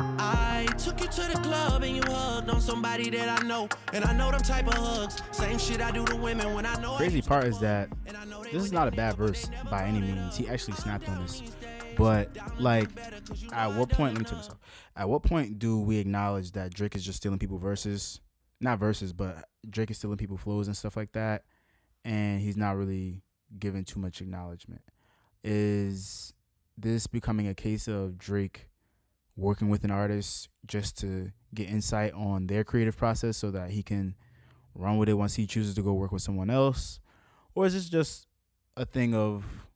I 0.00 0.66
took 0.78 1.00
you 1.00 1.08
to 1.08 1.20
the 1.22 1.40
club 1.42 1.82
and 1.82 1.96
you 1.96 2.02
hugged 2.06 2.48
on 2.50 2.60
somebody 2.60 3.10
that 3.10 3.42
I 3.42 3.46
know. 3.46 3.68
And 3.92 4.04
I 4.04 4.12
know 4.12 4.30
them 4.30 4.40
type 4.40 4.66
of 4.66 4.74
hugs. 4.74 5.22
Same 5.32 5.58
shit 5.58 5.80
I 5.80 5.90
do 5.90 6.04
to 6.06 6.16
women 6.16 6.54
when 6.54 6.66
I 6.66 6.80
know. 6.80 6.96
Crazy 6.96 7.22
part 7.22 7.44
is 7.44 7.58
that 7.60 7.88
this 8.52 8.62
is 8.62 8.72
not 8.72 8.88
a 8.88 8.92
bad 8.92 9.16
verse 9.16 9.50
by 9.70 9.84
any 9.84 10.00
means. 10.00 10.36
He 10.36 10.48
actually 10.48 10.74
snapped 10.74 11.08
on 11.08 11.22
this. 11.22 11.42
But 11.96 12.36
like, 12.60 12.88
at 13.52 13.74
what 13.74 13.90
point? 13.90 14.14
Let 14.14 14.20
me 14.20 14.24
tell 14.24 14.38
myself. 14.38 14.58
At 14.96 15.08
what 15.08 15.22
point 15.22 15.58
do 15.58 15.80
we 15.80 15.98
acknowledge 15.98 16.52
that 16.52 16.72
Drake 16.72 16.94
is 16.94 17.04
just 17.04 17.18
stealing 17.18 17.38
people 17.38 17.58
verses? 17.58 18.20
Not 18.60 18.78
verses, 18.78 19.12
but 19.12 19.48
Drake 19.68 19.90
is 19.90 19.98
stealing 19.98 20.16
people 20.16 20.36
flows 20.36 20.68
and 20.68 20.76
stuff 20.76 20.96
like 20.96 21.12
that, 21.12 21.44
and 22.04 22.40
he's 22.40 22.56
not 22.56 22.76
really 22.76 23.22
given 23.58 23.84
too 23.84 24.00
much 24.00 24.20
acknowledgement. 24.20 24.82
Is 25.44 26.34
this 26.76 27.06
becoming 27.06 27.48
a 27.48 27.54
case 27.54 27.88
of 27.88 28.18
Drake 28.18 28.67
working 29.38 29.68
with 29.68 29.84
an 29.84 29.90
artist 29.90 30.48
just 30.66 30.98
to 30.98 31.30
get 31.54 31.70
insight 31.70 32.12
on 32.12 32.48
their 32.48 32.64
creative 32.64 32.96
process 32.96 33.36
so 33.36 33.50
that 33.52 33.70
he 33.70 33.82
can 33.82 34.16
run 34.74 34.98
with 34.98 35.08
it 35.08 35.14
once 35.14 35.36
he 35.36 35.46
chooses 35.46 35.74
to 35.76 35.82
go 35.82 35.94
work 35.94 36.12
with 36.12 36.22
someone 36.22 36.50
else? 36.50 36.98
Or 37.54 37.64
is 37.64 37.72
this 37.72 37.88
just 37.88 38.26
a 38.76 38.84
thing 38.84 39.14
of 39.14 39.66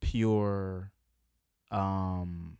pure 0.00 0.92
um 1.70 2.56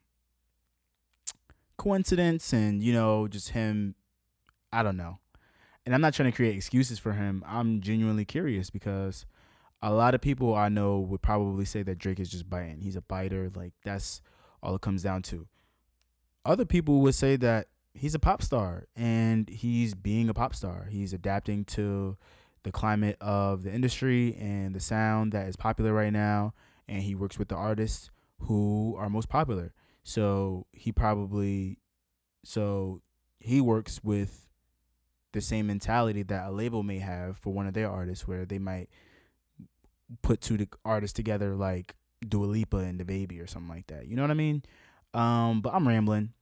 coincidence 1.77 2.53
and 2.53 2.83
you 2.83 2.93
know 2.93 3.27
just 3.27 3.51
him 3.51 3.95
I 4.73 4.83
don't 4.83 4.97
know. 4.97 5.19
And 5.85 5.95
I'm 5.95 6.01
not 6.01 6.15
trying 6.15 6.31
to 6.31 6.37
create 6.37 6.55
excuses 6.55 6.99
for 6.99 7.13
him. 7.13 7.43
I'm 7.47 7.81
genuinely 7.81 8.25
curious 8.25 8.71
because 8.71 9.27
a 9.83 9.93
lot 9.93 10.15
of 10.15 10.21
people 10.21 10.55
I 10.55 10.69
know 10.69 11.01
would 11.01 11.23
probably 11.23 11.65
say 11.65 11.83
that 11.83 11.99
Drake 11.99 12.21
is 12.21 12.31
just 12.31 12.49
biting. 12.49 12.81
He's 12.81 12.97
a 12.97 13.01
biter. 13.01 13.51
Like 13.55 13.73
that's 13.85 14.21
all 14.63 14.75
it 14.75 14.83
comes 14.83 15.03
down 15.03 15.23
to. 15.23 15.49
Other 16.45 16.65
people 16.65 17.01
would 17.01 17.15
say 17.15 17.37
that 17.37 17.69
he's 17.93 18.15
a 18.15 18.19
pop 18.19 18.43
star 18.43 18.87
and 18.97 19.49
he's 19.49 19.95
being 19.95 20.29
a 20.29 20.35
pop 20.35 20.55
star. 20.55 20.87
He's 20.91 21.13
adapting 21.13 21.65
to 21.67 22.17
the 22.63 22.73
climate 22.73 23.17
of 23.21 23.63
the 23.63 23.73
industry 23.73 24.37
and 24.39 24.75
the 24.75 24.81
sound 24.81 25.33
that 25.33 25.49
is 25.49 25.57
popular 25.57 25.93
right 25.93 26.13
now. 26.13 26.55
And 26.89 27.03
he 27.03 27.15
works 27.15 27.39
with 27.39 27.49
the 27.49 27.57
artists 27.57 28.11
who 28.41 28.97
are 28.99 29.09
most 29.09 29.29
popular. 29.29 29.73
So 30.03 30.67
he 30.73 30.93
probably, 30.93 31.79
so 32.45 33.03
he 33.39 33.61
works 33.61 34.01
with 34.03 34.49
the 35.33 35.41
same 35.41 35.67
mentality 35.67 36.23
that 36.25 36.49
a 36.49 36.51
label 36.51 36.83
may 36.83 36.99
have 36.99 37.37
for 37.37 37.53
one 37.53 37.67
of 37.67 37.75
their 37.75 37.89
artists, 37.89 38.27
where 38.27 38.45
they 38.45 38.59
might 38.59 38.89
put 40.23 40.41
two 40.41 40.67
artists 40.85 41.15
together 41.15 41.55
like 41.55 41.95
Dua 42.27 42.47
Lipa 42.47 42.79
and 42.79 42.99
DaBaby 42.99 43.43
or 43.43 43.47
something 43.47 43.69
like 43.69 43.87
that. 43.87 44.07
You 44.07 44.17
know 44.17 44.23
what 44.23 44.31
I 44.31 44.35
mean? 44.35 44.63
Um, 45.13 45.61
but 45.61 45.75
I'm 45.75 45.87
rambling, 45.87 46.33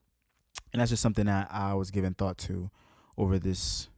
and 0.72 0.80
that's 0.80 0.90
just 0.90 1.02
something 1.02 1.26
that 1.26 1.48
I 1.50 1.74
was 1.74 1.90
giving 1.90 2.14
thought 2.14 2.38
to 2.38 2.70
over 3.16 3.38
this 3.38 3.88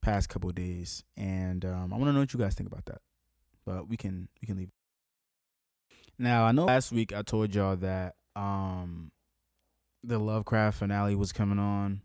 past 0.00 0.28
couple 0.28 0.50
days, 0.50 1.04
and 1.16 1.64
um, 1.64 1.92
I 1.92 1.96
want 1.96 2.08
to 2.08 2.12
know 2.12 2.20
what 2.20 2.32
you 2.32 2.38
guys 2.38 2.54
think 2.54 2.70
about 2.70 2.84
that. 2.86 3.00
But 3.64 3.88
we 3.88 3.96
can 3.96 4.28
we 4.40 4.46
can 4.46 4.56
leave. 4.56 4.70
Now 6.18 6.44
I 6.44 6.52
know 6.52 6.66
last 6.66 6.92
week 6.92 7.12
I 7.12 7.22
told 7.22 7.54
y'all 7.54 7.76
that 7.76 8.16
um, 8.36 9.10
the 10.04 10.18
Lovecraft 10.18 10.78
finale 10.78 11.14
was 11.14 11.32
coming 11.32 11.58
on, 11.58 12.02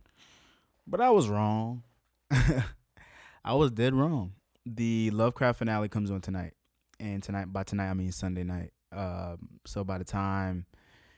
but 0.86 1.02
I 1.02 1.10
was 1.10 1.30
wrong. 1.30 1.84
I 2.32 3.54
was 3.54 3.72
dead 3.72 3.94
wrong. 3.94 4.34
The 4.66 5.12
Lovecraft 5.12 5.60
finale 5.60 5.88
comes 5.88 6.12
on 6.12 6.22
tonight 6.22 6.54
and 7.00 7.22
tonight 7.24 7.52
by 7.52 7.64
tonight 7.64 7.90
I 7.90 7.94
mean 7.94 8.12
Sunday 8.12 8.44
night. 8.44 8.72
Um, 8.92 9.38
so 9.66 9.84
by 9.84 9.98
the 9.98 10.04
time 10.04 10.66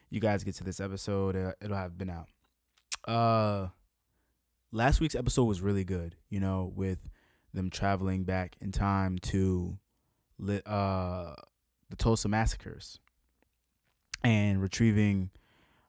you 0.10 0.20
guys 0.20 0.44
get 0.44 0.56
to 0.56 0.64
this 0.64 0.80
episode, 0.80 1.36
uh, 1.36 1.54
it'll 1.62 1.78
have 1.78 1.98
been 1.98 2.10
out. 2.10 2.28
Uh, 3.08 3.68
last 4.72 5.00
week's 5.00 5.16
episode 5.16 5.46
was 5.46 5.62
really 5.62 5.84
good. 5.84 6.16
You 6.30 6.40
know, 6.40 6.72
with 6.76 7.10
them 7.54 7.70
traveling 7.70 8.24
back 8.24 8.56
in 8.62 8.72
time 8.72 9.18
to 9.18 9.78
uh 10.66 11.34
the 11.90 11.96
Tulsa 11.98 12.30
massacres 12.30 13.00
and 14.24 14.62
retrieving 14.62 15.32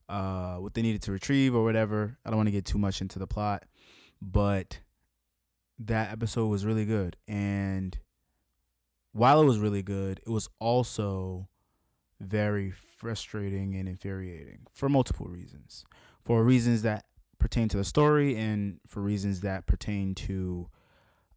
uh 0.08 0.56
what 0.56 0.74
they 0.74 0.82
needed 0.82 1.02
to 1.02 1.12
retrieve 1.12 1.54
or 1.54 1.62
whatever. 1.62 2.18
I 2.24 2.30
don't 2.30 2.36
want 2.36 2.48
to 2.48 2.52
get 2.52 2.64
too 2.64 2.78
much 2.78 3.00
into 3.00 3.18
the 3.18 3.26
plot, 3.26 3.64
but 4.20 4.80
that 5.78 6.10
episode 6.10 6.46
was 6.48 6.64
really 6.66 6.84
good 6.84 7.16
and 7.28 7.98
while 9.12 9.40
it 9.40 9.44
was 9.44 9.58
really 9.58 9.82
good, 9.82 10.20
it 10.24 10.30
was 10.30 10.48
also 10.60 11.48
very 12.20 12.70
frustrating 12.70 13.74
and 13.74 13.88
infuriating 13.88 14.66
for 14.72 14.88
multiple 14.88 15.26
reasons. 15.26 15.84
For 16.22 16.44
reasons 16.44 16.82
that 16.82 17.06
pertain 17.38 17.68
to 17.70 17.78
the 17.78 17.84
story 17.84 18.36
and 18.36 18.78
for 18.86 19.00
reasons 19.00 19.40
that 19.40 19.66
pertain 19.66 20.14
to 20.14 20.68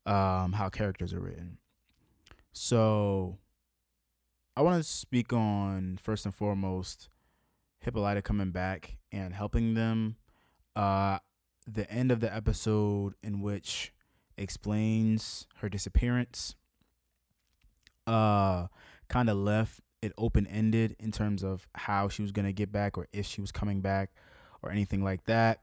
um, 0.06 0.54
how 0.54 0.70
characters 0.70 1.14
are 1.14 1.22
written. 1.22 1.58
So, 2.52 3.38
I 4.56 4.62
want 4.62 4.84
to 4.84 4.88
speak 4.88 5.34
on 5.34 5.98
first 6.02 6.26
and 6.26 6.36
foremost 6.36 7.10
Hippolyta 7.80 8.22
coming 8.22 8.52
back 8.52 8.98
and 9.12 9.34
helping 9.34 9.74
them. 9.74 10.18
Uh, 10.76 11.20
the 11.66 11.90
end 11.90 12.12
of 12.12 12.20
the 12.20 12.34
episode 12.34 13.14
in 13.24 13.42
which 13.42 13.94
explains 14.38 15.48
her 15.58 15.70
disappearance 15.70 16.56
uh 18.08 18.68
kind 19.08 19.30
of 19.30 19.38
left 19.38 19.80
it 20.04 20.12
open 20.18 20.46
ended 20.48 20.98
in 21.00 21.14
terms 21.14 21.44
of 21.44 21.66
how 21.76 22.10
she 22.10 22.22
was 22.22 22.34
going 22.34 22.46
to 22.46 22.52
get 22.52 22.74
back 22.74 22.98
or 22.98 23.08
if 23.14 23.26
she 23.26 23.40
was 23.40 23.54
coming 23.54 23.80
back 23.80 24.12
or 24.62 24.70
anything 24.70 25.02
like 25.02 25.24
that. 25.24 25.62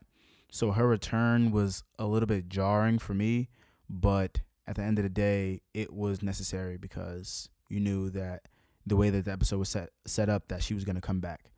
So 0.50 0.72
her 0.72 0.88
return 0.88 1.50
was 1.50 1.84
a 1.98 2.06
little 2.06 2.26
bit 2.26 2.48
jarring 2.48 2.98
for 2.98 3.12
me, 3.12 3.50
but 3.88 4.40
at 4.66 4.76
the 4.76 4.82
end 4.82 4.98
of 4.98 5.02
the 5.02 5.10
day, 5.10 5.60
it 5.74 5.92
was 5.92 6.22
necessary 6.22 6.78
because 6.78 7.50
you 7.68 7.80
knew 7.80 8.08
that 8.10 8.48
the 8.86 8.96
way 8.96 9.10
that 9.10 9.26
the 9.26 9.30
episode 9.30 9.58
was 9.58 9.68
set 9.68 9.90
set 10.06 10.30
up 10.30 10.48
that 10.48 10.62
she 10.62 10.72
was 10.72 10.84
going 10.84 10.96
to 10.96 11.02
come 11.02 11.20
back. 11.20 11.50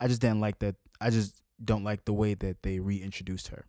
I 0.00 0.08
just 0.08 0.22
didn't 0.22 0.40
like 0.40 0.58
that. 0.60 0.76
I 1.02 1.10
just 1.10 1.42
don't 1.62 1.84
like 1.84 2.06
the 2.06 2.14
way 2.14 2.32
that 2.32 2.62
they 2.62 2.80
reintroduced 2.80 3.48
her. 3.48 3.66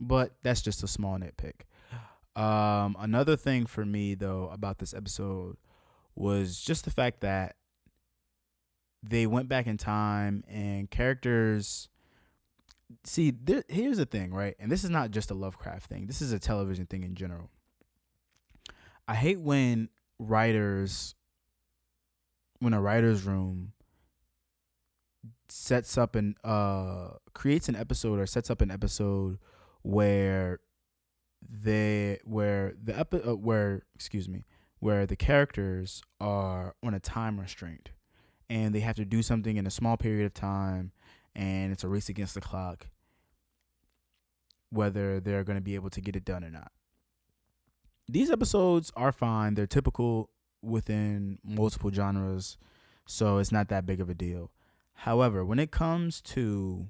But 0.00 0.32
that's 0.42 0.62
just 0.62 0.82
a 0.82 0.88
small 0.88 1.16
nitpick. 1.16 1.62
Um, 2.40 2.96
another 2.98 3.36
thing 3.36 3.66
for 3.66 3.86
me 3.86 4.14
though 4.16 4.48
about 4.52 4.78
this 4.78 4.92
episode 4.92 5.56
was 6.16 6.60
just 6.60 6.84
the 6.84 6.90
fact 6.90 7.20
that 7.20 7.54
they 9.02 9.26
went 9.26 9.48
back 9.48 9.66
in 9.66 9.76
time 9.76 10.44
and 10.48 10.90
characters 10.90 11.88
see 13.04 13.32
here's 13.68 13.98
the 13.98 14.06
thing 14.06 14.32
right? 14.32 14.54
And 14.58 14.70
this 14.70 14.84
is 14.84 14.90
not 14.90 15.10
just 15.10 15.30
a 15.30 15.34
lovecraft 15.34 15.88
thing. 15.88 16.06
This 16.06 16.22
is 16.22 16.32
a 16.32 16.38
television 16.38 16.86
thing 16.86 17.02
in 17.02 17.14
general. 17.14 17.50
I 19.06 19.14
hate 19.14 19.40
when 19.40 19.88
writers 20.18 21.14
when 22.60 22.72
a 22.72 22.80
writer's 22.80 23.24
room 23.24 23.72
sets 25.48 25.96
up 25.96 26.14
an 26.14 26.34
uh 26.44 27.10
creates 27.32 27.68
an 27.68 27.76
episode 27.76 28.18
or 28.18 28.26
sets 28.26 28.50
up 28.50 28.60
an 28.60 28.70
episode 28.70 29.38
where 29.82 30.60
they 31.48 32.18
where 32.24 32.74
the 32.82 32.98
epi- 32.98 33.22
uh, 33.22 33.34
where 33.34 33.82
excuse 33.94 34.28
me 34.28 34.44
where 34.80 35.06
the 35.06 35.16
characters 35.16 36.02
are 36.20 36.74
on 36.82 36.94
a 36.94 37.00
time 37.00 37.40
restraint 37.40 37.90
and 38.50 38.74
they 38.74 38.80
have 38.80 38.96
to 38.96 39.04
do 39.04 39.22
something 39.22 39.56
in 39.56 39.66
a 39.66 39.70
small 39.70 39.96
period 39.96 40.26
of 40.26 40.34
time 40.34 40.92
and 41.34 41.72
it's 41.72 41.84
a 41.84 41.88
race 41.88 42.08
against 42.08 42.34
the 42.34 42.40
clock 42.40 42.88
whether 44.70 45.20
they're 45.20 45.44
going 45.44 45.56
to 45.56 45.62
be 45.62 45.74
able 45.74 45.90
to 45.90 46.00
get 46.00 46.14
it 46.14 46.26
done 46.26 46.44
or 46.44 46.50
not. 46.50 46.70
These 48.06 48.30
episodes 48.30 48.92
are 48.94 49.12
fine. 49.12 49.54
They're 49.54 49.66
typical 49.66 50.28
within 50.62 51.38
multiple 51.44 51.90
genres 51.90 52.58
so 53.06 53.38
it's 53.38 53.52
not 53.52 53.68
that 53.68 53.86
big 53.86 54.00
of 54.00 54.10
a 54.10 54.14
deal. 54.14 54.50
However 54.94 55.44
when 55.44 55.58
it 55.58 55.70
comes 55.70 56.20
to 56.22 56.88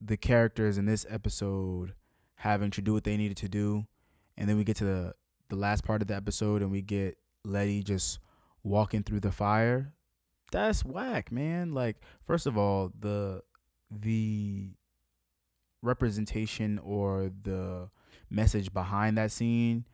the 0.00 0.16
characters 0.16 0.78
in 0.78 0.86
this 0.86 1.06
episode 1.08 1.94
having 2.36 2.70
to 2.72 2.82
do 2.82 2.92
what 2.92 3.04
they 3.04 3.16
needed 3.16 3.36
to 3.36 3.48
do 3.48 3.86
and 4.36 4.48
then 4.48 4.56
we 4.56 4.64
get 4.64 4.76
to 4.76 4.84
the 4.84 5.14
the 5.48 5.56
last 5.56 5.84
part 5.84 6.00
of 6.00 6.08
the 6.08 6.16
episode 6.16 6.62
and 6.62 6.70
we 6.70 6.80
get 6.80 7.18
letty 7.44 7.82
just 7.82 8.18
walking 8.62 9.02
through 9.02 9.20
the 9.20 9.32
fire, 9.32 9.92
that's 10.50 10.84
whack, 10.84 11.32
man. 11.32 11.72
Like, 11.72 11.96
first 12.22 12.46
of 12.46 12.56
all, 12.56 12.92
the 12.98 13.42
the 13.90 14.70
representation 15.82 16.78
or 16.78 17.30
the 17.42 17.90
message 18.30 18.72
behind 18.72 19.18
that 19.18 19.30
scene, 19.30 19.84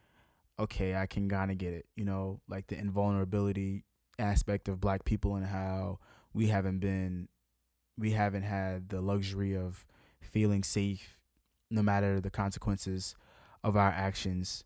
okay, 0.59 0.95
I 0.95 1.07
can 1.07 1.29
kind 1.29 1.51
of 1.51 1.59
get 1.59 1.73
it. 1.73 1.87
You 1.97 2.05
know, 2.05 2.41
like 2.49 2.67
the 2.67 2.79
invulnerability 2.79 3.85
aspect 4.19 4.69
of 4.69 4.81
black 4.81 5.05
people 5.05 5.37
and 5.37 5.47
how 5.47 5.99
we 6.33 6.49
haven't 6.49 6.81
been 6.81 7.29
we 7.97 8.13
haven't 8.13 8.43
had 8.43 8.91
the 8.91 9.01
luxury 9.01 9.57
of 9.57 9.85
feeling 10.21 10.63
safe 10.63 11.19
no 11.71 11.83
matter 11.83 12.21
the 12.21 12.31
consequences 12.31 13.15
of 13.65 13.77
our 13.77 13.91
actions. 13.91 14.65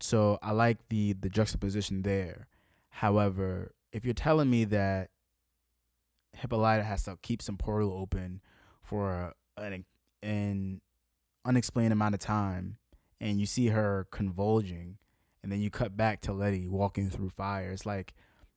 So 0.00 0.38
I 0.42 0.52
like 0.52 0.88
the 0.88 1.12
the 1.14 1.28
juxtaposition 1.28 2.02
there. 2.02 2.46
However, 2.90 3.74
if 3.92 4.04
you're 4.04 4.14
telling 4.14 4.50
me 4.50 4.64
that 4.64 5.10
Hippolyta 6.34 6.84
has 6.84 7.04
to 7.04 7.18
keep 7.22 7.42
some 7.42 7.56
portal 7.56 7.92
open 7.92 8.40
for 8.82 9.34
an, 9.56 9.84
an 10.22 10.80
unexplained 11.44 11.92
amount 11.92 12.14
of 12.14 12.20
time, 12.20 12.78
and 13.20 13.40
you 13.40 13.46
see 13.46 13.68
her 13.68 14.06
convulging, 14.10 14.98
and 15.42 15.50
then 15.50 15.60
you 15.60 15.70
cut 15.70 15.96
back 15.96 16.20
to 16.22 16.32
Letty 16.32 16.68
walking 16.68 17.10
through 17.10 17.30
fire, 17.30 17.70
it's 17.70 17.86
like, 17.86 18.14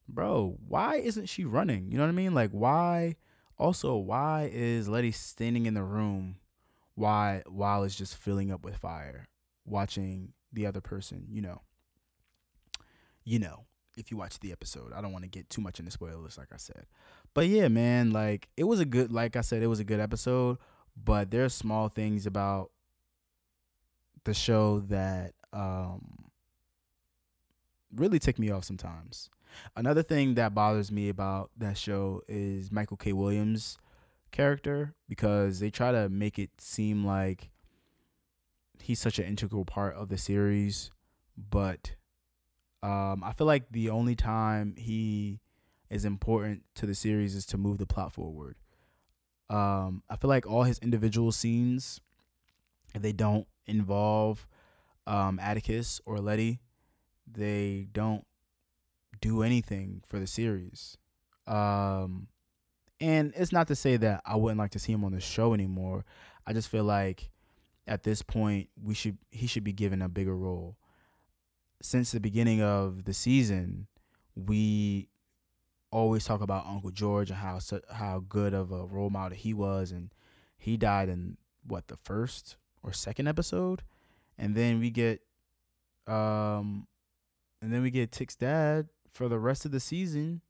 bro, 0.08 0.58
why 0.68 0.96
isn't 0.96 1.30
she 1.30 1.46
running? 1.46 1.92
You 1.92 1.98
know 1.98 2.04
what 2.04 2.10
I 2.10 2.14
mean? 2.14 2.34
Like, 2.34 2.52
why? 2.52 3.16
Also, 3.58 3.96
why 3.96 4.50
is 4.52 4.90
Letty 4.90 5.12
standing 5.12 5.66
in 5.66 5.74
the 5.74 5.84
room? 5.84 6.38
Why 6.96 7.44
while 7.48 7.84
it's 7.84 7.96
just 7.96 8.18
filling 8.18 8.52
up 8.52 8.66
with 8.66 8.76
fire, 8.76 9.28
watching 9.66 10.34
the 10.52 10.66
other 10.66 10.82
person? 10.82 11.28
You 11.30 11.42
know. 11.42 11.62
You 13.24 13.40
know 13.40 13.66
if 13.98 14.12
you 14.12 14.18
watch 14.18 14.40
the 14.40 14.52
episode. 14.52 14.94
I 14.94 15.02
don't 15.02 15.12
want 15.12 15.24
to 15.24 15.30
get 15.30 15.50
too 15.50 15.62
much 15.62 15.80
into 15.80 15.92
spoilers, 15.92 16.38
like 16.38 16.50
I 16.54 16.58
said. 16.58 16.86
But 17.34 17.48
yeah, 17.48 17.68
man, 17.68 18.12
like 18.12 18.50
it 18.58 18.66
was 18.66 18.80
a 18.80 18.86
good, 18.86 19.12
like 19.12 19.36
I 19.36 19.42
said, 19.42 19.64
it 19.64 19.68
was 19.68 19.80
a 19.80 19.86
good 19.86 20.00
episode. 20.00 20.58
But 21.02 21.32
there's 21.32 21.54
small 21.54 21.88
things 21.88 22.26
about 22.26 22.72
the 24.24 24.34
show 24.34 24.80
that 24.82 25.34
um, 25.54 26.26
really 27.96 28.20
tick 28.20 28.38
me 28.38 28.52
off 28.52 28.64
sometimes. 28.64 29.30
Another 29.76 30.04
thing 30.04 30.36
that 30.36 30.54
bothers 30.54 30.92
me 30.92 31.10
about 31.10 31.52
that 31.58 31.78
show 31.78 32.22
is 32.28 32.72
Michael 32.72 32.98
K. 32.98 33.14
Williams' 33.14 33.78
character 34.32 34.94
because 35.10 35.60
they 35.60 35.70
try 35.70 35.92
to 35.92 36.08
make 36.10 36.40
it 36.40 36.50
seem 36.58 37.06
like 37.06 37.50
he's 38.82 39.00
such 39.00 39.20
an 39.20 39.26
integral 39.26 39.66
part 39.66 39.96
of 39.96 40.10
the 40.10 40.18
series, 40.18 40.92
but 41.38 41.96
um, 42.84 43.24
I 43.24 43.34
feel 43.34 43.48
like 43.48 43.72
the 43.72 43.90
only 43.90 44.16
time 44.16 44.76
he 44.78 45.40
is 45.90 46.06
important 46.06 46.64
to 46.76 46.86
the 46.86 46.96
series 46.96 47.36
is 47.36 47.46
to 47.48 47.58
move 47.58 47.78
the 47.78 47.86
plot 47.86 48.14
forward. 48.14 48.56
Um, 49.50 50.04
I 50.10 50.16
feel 50.16 50.30
like 50.30 50.48
all 50.48 50.64
his 50.64 50.80
individual 50.80 51.32
scenes, 51.32 52.00
if 52.96 53.02
they 53.02 53.12
don't 53.12 53.46
involve 53.68 54.48
um, 55.06 55.40
Atticus 55.40 56.00
or 56.06 56.20
Letty, 56.20 56.62
they 57.30 57.88
don't 57.92 58.26
do 59.20 59.44
anything 59.44 60.02
for 60.08 60.20
the 60.20 60.28
series. 60.28 60.98
Um, 61.46 62.28
and 63.00 63.34
it's 63.36 63.52
not 63.52 63.68
to 63.68 63.76
say 63.76 63.98
that 63.98 64.22
I 64.26 64.36
wouldn't 64.36 64.60
like 64.60 64.72
to 64.72 64.80
see 64.80 64.94
him 64.94 65.04
on 65.04 65.12
the 65.12 65.20
show 65.20 65.54
anymore. 65.54 66.06
I 66.48 66.54
just 66.54 66.70
feel 66.70 66.84
like 66.84 67.30
at 67.88 68.04
this 68.04 68.22
point 68.22 68.70
we 68.82 68.94
should 68.94 69.18
he 69.32 69.48
should 69.48 69.64
be 69.64 69.74
given 69.74 70.02
a 70.02 70.10
bigger 70.10 70.38
role 70.38 70.78
since 71.82 72.12
the 72.12 72.20
beginning 72.20 72.62
of 72.62 73.06
the 73.06 73.14
season, 73.14 73.88
we 74.36 75.08
always 75.92 76.26
talk 76.26 76.42
about 76.42 76.66
Uncle 76.66 76.92
George 76.92 77.30
and 77.30 77.40
how 77.40 77.60
how 77.92 78.24
good 78.28 78.54
of 78.54 78.72
a 78.72 78.86
role 78.86 79.10
model 79.10 79.38
he 79.38 79.54
was, 79.54 79.92
and 79.92 80.14
he 80.58 80.78
died 80.78 81.10
in 81.10 81.38
what 81.66 81.88
the 81.88 81.98
first 81.98 82.58
or 82.84 82.94
second 82.94 83.28
episode, 83.28 83.84
and 84.38 84.56
then 84.56 84.80
we 84.80 84.90
get, 84.90 85.22
um, 86.08 86.88
and 87.62 87.72
then 87.74 87.82
we 87.82 87.92
get 87.92 88.12
Tick's 88.12 88.36
dad 88.36 88.88
for 89.12 89.28
the 89.28 89.40
rest 89.40 89.66
of 89.66 89.72
the 89.72 89.80
season 89.80 90.42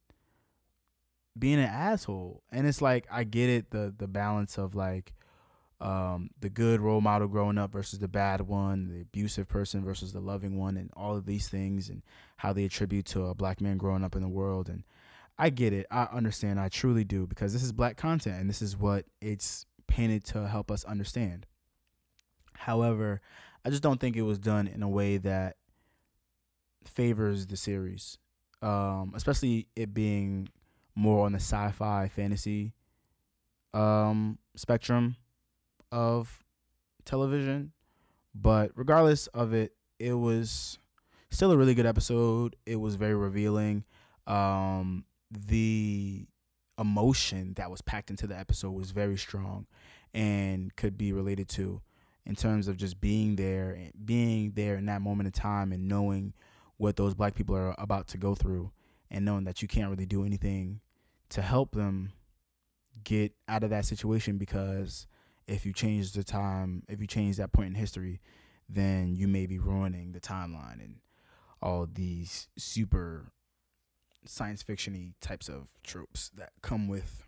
being 1.38 1.58
an 1.58 1.68
asshole, 1.68 2.42
and 2.50 2.66
it's 2.66 2.82
like 2.82 3.06
I 3.10 3.24
get 3.24 3.48
it 3.48 3.70
the 3.70 3.92
the 3.96 4.08
balance 4.08 4.58
of 4.58 4.74
like 4.74 5.12
um, 5.82 6.30
the 6.40 6.48
good 6.48 6.80
role 6.80 7.00
model 7.00 7.26
growing 7.26 7.58
up 7.58 7.72
versus 7.72 7.98
the 7.98 8.06
bad 8.06 8.42
one, 8.42 8.88
the 8.88 9.00
abusive 9.00 9.48
person 9.48 9.84
versus 9.84 10.12
the 10.12 10.20
loving 10.20 10.56
one, 10.56 10.76
and 10.76 10.90
all 10.96 11.16
of 11.16 11.26
these 11.26 11.48
things, 11.48 11.88
and 11.88 12.02
how 12.36 12.52
they 12.52 12.64
attribute 12.64 13.04
to 13.06 13.26
a 13.26 13.34
black 13.34 13.60
man 13.60 13.78
growing 13.78 14.04
up 14.04 14.14
in 14.14 14.22
the 14.22 14.28
world. 14.28 14.68
And 14.68 14.84
I 15.38 15.50
get 15.50 15.72
it. 15.72 15.86
I 15.90 16.04
understand. 16.04 16.60
I 16.60 16.68
truly 16.68 17.02
do 17.02 17.26
because 17.26 17.52
this 17.52 17.64
is 17.64 17.72
black 17.72 17.96
content, 17.96 18.40
and 18.40 18.48
this 18.48 18.62
is 18.62 18.76
what 18.76 19.06
it's 19.20 19.66
painted 19.88 20.24
to 20.26 20.46
help 20.46 20.70
us 20.70 20.84
understand. 20.84 21.46
However, 22.54 23.20
I 23.64 23.70
just 23.70 23.82
don't 23.82 24.00
think 24.00 24.16
it 24.16 24.22
was 24.22 24.38
done 24.38 24.68
in 24.68 24.84
a 24.84 24.88
way 24.88 25.16
that 25.16 25.56
favors 26.84 27.48
the 27.48 27.56
series, 27.56 28.18
um, 28.62 29.14
especially 29.16 29.66
it 29.74 29.92
being 29.92 30.48
more 30.94 31.26
on 31.26 31.32
the 31.32 31.40
sci-fi 31.40 32.08
fantasy 32.08 32.74
um, 33.74 34.38
spectrum 34.54 35.16
of 35.92 36.42
television. 37.04 37.72
But 38.34 38.72
regardless 38.74 39.28
of 39.28 39.52
it, 39.52 39.74
it 39.98 40.14
was 40.14 40.78
still 41.30 41.52
a 41.52 41.56
really 41.56 41.74
good 41.74 41.86
episode. 41.86 42.56
It 42.66 42.76
was 42.76 42.96
very 42.96 43.14
revealing. 43.14 43.84
Um, 44.26 45.04
the 45.30 46.26
emotion 46.78 47.54
that 47.54 47.70
was 47.70 47.82
packed 47.82 48.10
into 48.10 48.26
the 48.26 48.36
episode 48.36 48.72
was 48.72 48.90
very 48.90 49.16
strong 49.16 49.66
and 50.14 50.74
could 50.76 50.96
be 50.98 51.12
related 51.12 51.48
to 51.48 51.80
in 52.24 52.34
terms 52.34 52.68
of 52.68 52.76
just 52.76 53.00
being 53.00 53.36
there 53.36 53.70
and 53.70 53.92
being 54.04 54.52
there 54.54 54.76
in 54.76 54.86
that 54.86 55.02
moment 55.02 55.26
of 55.26 55.32
time 55.32 55.72
and 55.72 55.88
knowing 55.88 56.32
what 56.76 56.96
those 56.96 57.14
black 57.14 57.34
people 57.34 57.54
are 57.54 57.74
about 57.78 58.08
to 58.08 58.18
go 58.18 58.34
through 58.34 58.70
and 59.10 59.24
knowing 59.24 59.44
that 59.44 59.62
you 59.62 59.68
can't 59.68 59.90
really 59.90 60.06
do 60.06 60.24
anything 60.24 60.80
to 61.28 61.42
help 61.42 61.72
them 61.72 62.12
get 63.04 63.32
out 63.48 63.64
of 63.64 63.70
that 63.70 63.84
situation 63.84 64.38
because 64.38 65.06
if 65.46 65.66
you 65.66 65.72
change 65.72 66.12
the 66.12 66.24
time, 66.24 66.82
if 66.88 67.00
you 67.00 67.06
change 67.06 67.36
that 67.36 67.52
point 67.52 67.68
in 67.68 67.74
history, 67.74 68.20
then 68.68 69.14
you 69.16 69.28
may 69.28 69.46
be 69.46 69.58
ruining 69.58 70.12
the 70.12 70.20
timeline 70.20 70.82
and 70.82 70.96
all 71.60 71.86
these 71.92 72.48
super 72.56 73.32
science 74.24 74.62
fictiony 74.62 75.14
types 75.20 75.48
of 75.48 75.68
tropes 75.82 76.28
that 76.30 76.52
come 76.62 76.86
with 76.86 77.24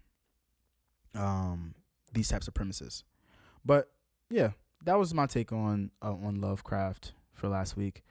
um 1.15 1.75
these 2.13 2.29
types 2.29 2.49
of 2.49 2.55
premises. 2.55 3.05
But 3.65 3.91
yeah, 4.31 4.51
that 4.85 4.99
was 4.99 5.13
my 5.13 5.27
take 5.27 5.53
on 5.53 5.91
uh, 6.03 6.13
on 6.13 6.41
Lovecraft 6.41 7.13
for 7.33 7.49
last 7.49 7.77
week. 7.77 8.03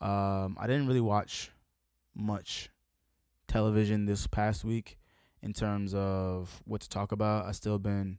Um, 0.00 0.56
I 0.60 0.66
didn't 0.66 0.86
really 0.86 1.00
watch 1.00 1.50
much 2.14 2.70
television 3.48 4.06
this 4.06 4.26
past 4.26 4.64
week 4.64 4.98
in 5.42 5.52
terms 5.52 5.94
of 5.94 6.62
what 6.64 6.80
to 6.82 6.88
talk 6.88 7.12
about. 7.12 7.46
I 7.46 7.52
still 7.52 7.78
been 7.78 8.18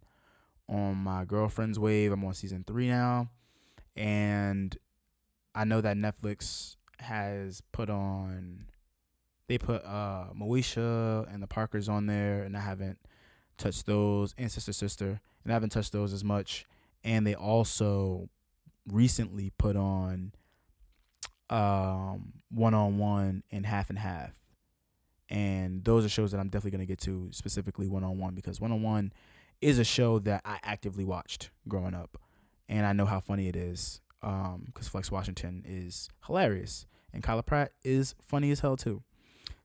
on 0.68 0.96
my 0.98 1.26
girlfriend's 1.26 1.80
wave. 1.80 2.12
I'm 2.12 2.24
on 2.24 2.34
season 2.34 2.64
three 2.66 2.88
now, 2.88 3.30
and 3.96 4.78
I 5.54 5.64
know 5.64 5.82
that 5.82 5.98
Netflix 5.98 6.76
has 7.00 7.62
put 7.72 7.90
on 7.90 8.66
they 9.48 9.58
put 9.58 9.84
uh 9.86 10.26
Moesha 10.36 11.32
and 11.32 11.42
the 11.42 11.48
Parkers 11.48 11.88
on 11.88 12.08
there, 12.08 12.44
and 12.44 12.58
I 12.58 12.62
haven't 12.62 13.00
touched 13.58 13.86
those, 13.86 14.34
and 14.38 14.52
Sister 14.52 14.74
Sister, 14.74 15.22
and 15.44 15.52
I 15.52 15.54
haven't 15.54 15.70
touched 15.70 15.92
those 15.92 16.14
as 16.14 16.24
much. 16.24 16.66
And 17.04 17.26
they 17.26 17.36
also 17.36 18.30
recently 18.88 19.52
put 19.58 19.76
on 19.76 20.34
um 21.50 22.34
one 22.50 22.74
on 22.74 22.98
one 22.98 23.44
and 23.52 23.66
half 23.66 23.90
and 23.90 24.00
half. 24.00 24.32
And 25.30 25.84
those 25.84 26.06
are 26.06 26.10
shows 26.10 26.32
that 26.32 26.40
I'm 26.40 26.50
definitely 26.50 26.72
gonna 26.72 26.86
get 26.86 27.00
to, 27.02 27.30
specifically 27.32 27.88
one 27.88 28.04
on 28.04 28.18
one, 28.18 28.34
because 28.34 28.60
one 28.60 28.72
on 28.72 28.82
one 28.82 29.14
is 29.62 29.80
a 29.80 29.84
show 29.84 30.20
that 30.20 30.42
I 30.46 30.60
actively 30.64 31.06
watched 31.06 31.50
growing 31.68 31.94
up. 31.94 32.18
And 32.68 32.86
I 32.86 32.94
know 32.94 33.06
how 33.06 33.20
funny 33.20 33.48
it 33.48 33.56
is. 33.56 34.02
Um, 34.22 34.64
because 34.66 34.88
Flex 34.88 35.12
Washington 35.12 35.64
is 35.68 36.10
hilarious. 36.26 36.88
And 37.14 37.22
Kyla 37.22 37.44
Pratt 37.44 37.74
is 37.84 38.16
funny 38.22 38.52
as 38.52 38.62
hell 38.62 38.76
too. 38.76 39.04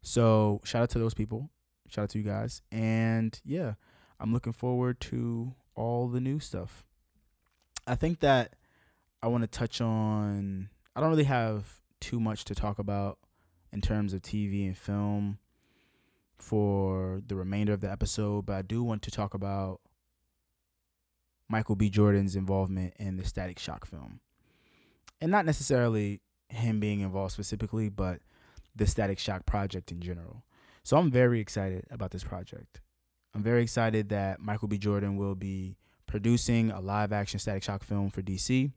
So 0.03 0.61
shout 0.65 0.83
out 0.83 0.91
to 0.91 0.99
those 0.99 1.15
people. 1.15 1.51
Shout 1.89 2.05
out 2.05 2.11
to 2.11 2.19
you 2.19 2.25
guys. 2.25 2.63
And 2.71 3.41
yeah, 3.45 3.75
I'm 4.19 4.33
looking 4.33 4.53
forward 4.53 5.01
to 5.03 5.55
all 5.75 6.09
the 6.09 6.21
new 6.21 6.41
stuff. 6.41 6.85
I 7.87 7.95
think 7.95 8.21
that 8.21 8.55
I 9.23 9.29
want 9.29 9.43
to 9.43 9.49
touch 9.49 9.81
on 9.81 10.69
I 10.95 11.01
don't 11.01 11.11
really 11.11 11.25
have 11.25 11.81
too 12.01 12.21
much 12.21 12.45
to 12.47 12.55
talk 12.55 12.79
about 12.79 13.19
in 13.73 13.81
terms 13.81 14.13
of 14.13 14.23
TV 14.23 14.67
and 14.67 14.77
film 14.77 15.39
for 16.41 17.21
the 17.27 17.37
remainder 17.37 17.73
of 17.73 17.81
the 17.81 17.91
episode, 17.91 18.47
but 18.47 18.57
I 18.57 18.63
do 18.63 18.83
want 18.83 19.03
to 19.03 19.11
talk 19.11 19.35
about 19.35 19.81
Michael 21.49 21.77
B. 21.77 21.91
Jordan's 21.91 22.37
involvement 22.37 22.95
in 22.99 23.17
the 23.17 23.25
Static 23.25 23.59
Shock 23.59 23.87
film. 23.87 24.21
And 25.21 25.31
not 25.31 25.45
necessarily 25.45 26.21
him 26.49 26.81
being 26.81 27.01
involved 27.01 27.33
specifically, 27.33 27.89
but 27.89 28.21
the 28.75 28.87
Static 28.87 29.19
Shock 29.19 29.47
project 29.47 29.91
in 29.91 30.01
general. 30.01 30.45
So 30.83 30.97
I'm 30.97 31.11
very 31.11 31.41
excited 31.41 31.87
about 31.91 32.11
this 32.11 32.25
project. 32.25 32.81
I'm 33.35 33.43
very 33.43 33.63
excited 33.63 34.09
that 34.09 34.41
Michael 34.41 34.69
B. 34.69 34.79
Jordan 34.79 35.17
will 35.17 35.35
be 35.35 35.77
producing 36.07 36.71
a 36.71 36.81
live 36.81 37.13
action 37.13 37.39
Static 37.39 37.63
Shock 37.63 37.85
film 37.85 38.11
for 38.11 38.23
DC. 38.23 38.73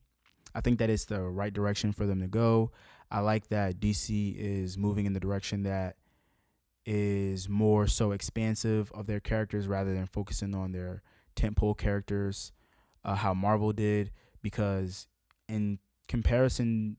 I 0.54 0.62
think 0.62 0.80
that 0.80 0.90
it's 0.90 1.06
the 1.06 1.22
right 1.22 1.54
direction 1.54 1.92
for 1.92 2.06
them 2.06 2.22
to 2.22 2.28
go. 2.28 2.72
I 3.10 3.20
like 3.20 3.48
that 3.50 3.80
DC 3.80 4.36
is 4.38 4.78
moving 4.78 5.06
in 5.06 5.14
the 5.14 5.20
direction 5.20 5.64
that 5.64 5.96
is 6.86 7.48
more 7.48 7.88
so 7.88 8.12
expansive 8.12 8.92
of 8.94 9.08
their 9.08 9.20
characters 9.20 9.68
rather 9.68 9.94
than 9.94 10.06
focusing 10.06 10.54
on 10.54 10.72
their 10.72 11.02
tentpole 11.36 11.78
characters, 11.78 12.52
uh, 13.06 13.16
how 13.16 13.34
Marvel 13.34 13.72
did. 13.72 14.12
Because 14.42 15.08
in 15.48 15.80
comparison, 16.08 16.98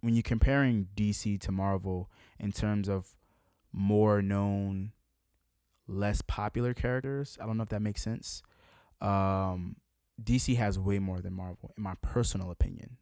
when 0.00 0.14
you're 0.14 0.22
comparing 0.22 0.88
DC 0.94 1.40
to 1.40 1.52
Marvel 1.52 2.10
in 2.38 2.52
terms 2.52 2.88
of 2.88 3.16
more 3.72 4.20
known, 4.20 4.92
less 5.88 6.20
popular 6.22 6.74
characters, 6.74 7.38
I 7.40 7.46
don't 7.46 7.56
know 7.56 7.62
if 7.62 7.70
that 7.70 7.82
makes 7.82 8.02
sense. 8.02 8.42
Um, 9.00 9.76
DC 10.22 10.56
has 10.56 10.78
way 10.78 10.98
more 10.98 11.20
than 11.20 11.32
Marvel, 11.32 11.72
in 11.76 11.82
my 11.82 11.94
personal 12.02 12.50
opinion, 12.50 12.96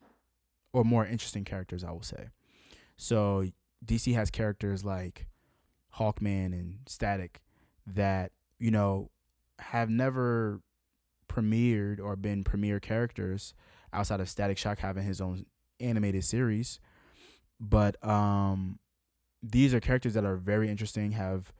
or 0.72 0.84
more 0.84 1.06
interesting 1.06 1.44
characters, 1.44 1.84
I 1.84 1.90
will 1.90 2.02
say. 2.02 2.28
So 2.96 3.46
DC 3.84 4.14
has 4.14 4.30
characters 4.30 4.84
like 4.84 5.26
Hawkman 5.98 6.46
and 6.46 6.78
Static 6.86 7.42
that, 7.86 8.32
you 8.58 8.70
know, 8.70 9.10
have 9.58 9.88
never 9.88 10.60
premiered 11.28 12.00
or 12.00 12.16
been 12.16 12.44
premiere 12.44 12.80
characters 12.80 13.54
outside 13.92 14.20
of 14.20 14.28
Static 14.28 14.58
Shock 14.58 14.78
having 14.78 15.04
his 15.04 15.20
own 15.20 15.46
animated 15.80 16.24
series. 16.24 16.80
But 17.60 18.02
um 18.06 18.78
these 19.42 19.74
are 19.74 19.80
characters 19.80 20.14
that 20.14 20.24
are 20.24 20.36
very 20.36 20.68
interesting, 20.68 21.12
have 21.12 21.52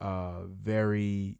uh 0.00 0.44
very 0.46 1.38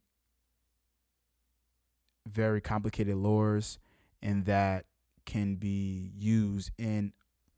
very 2.28 2.60
complicated 2.60 3.16
lores 3.16 3.78
and 4.22 4.44
that 4.44 4.86
can 5.26 5.56
be 5.56 6.12
used 6.16 6.70
in 6.78 7.12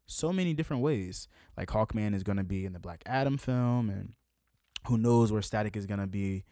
so 0.07 0.33
many 0.33 0.55
different 0.55 0.83
ways. 0.83 1.29
Like 1.57 1.69
Hawkman 1.69 2.15
is 2.15 2.23
going 2.23 2.39
to 2.39 2.45
be 2.45 2.65
in 2.65 2.73
the 2.73 2.79
Black 2.79 3.03
Adam 3.07 3.39
film 3.39 3.91
and 3.91 4.15
who 4.87 4.99
knows 4.99 5.33
where 5.33 5.43
Static 5.43 5.77
is 5.77 5.87
gonna 5.87 6.07
be, 6.07 6.45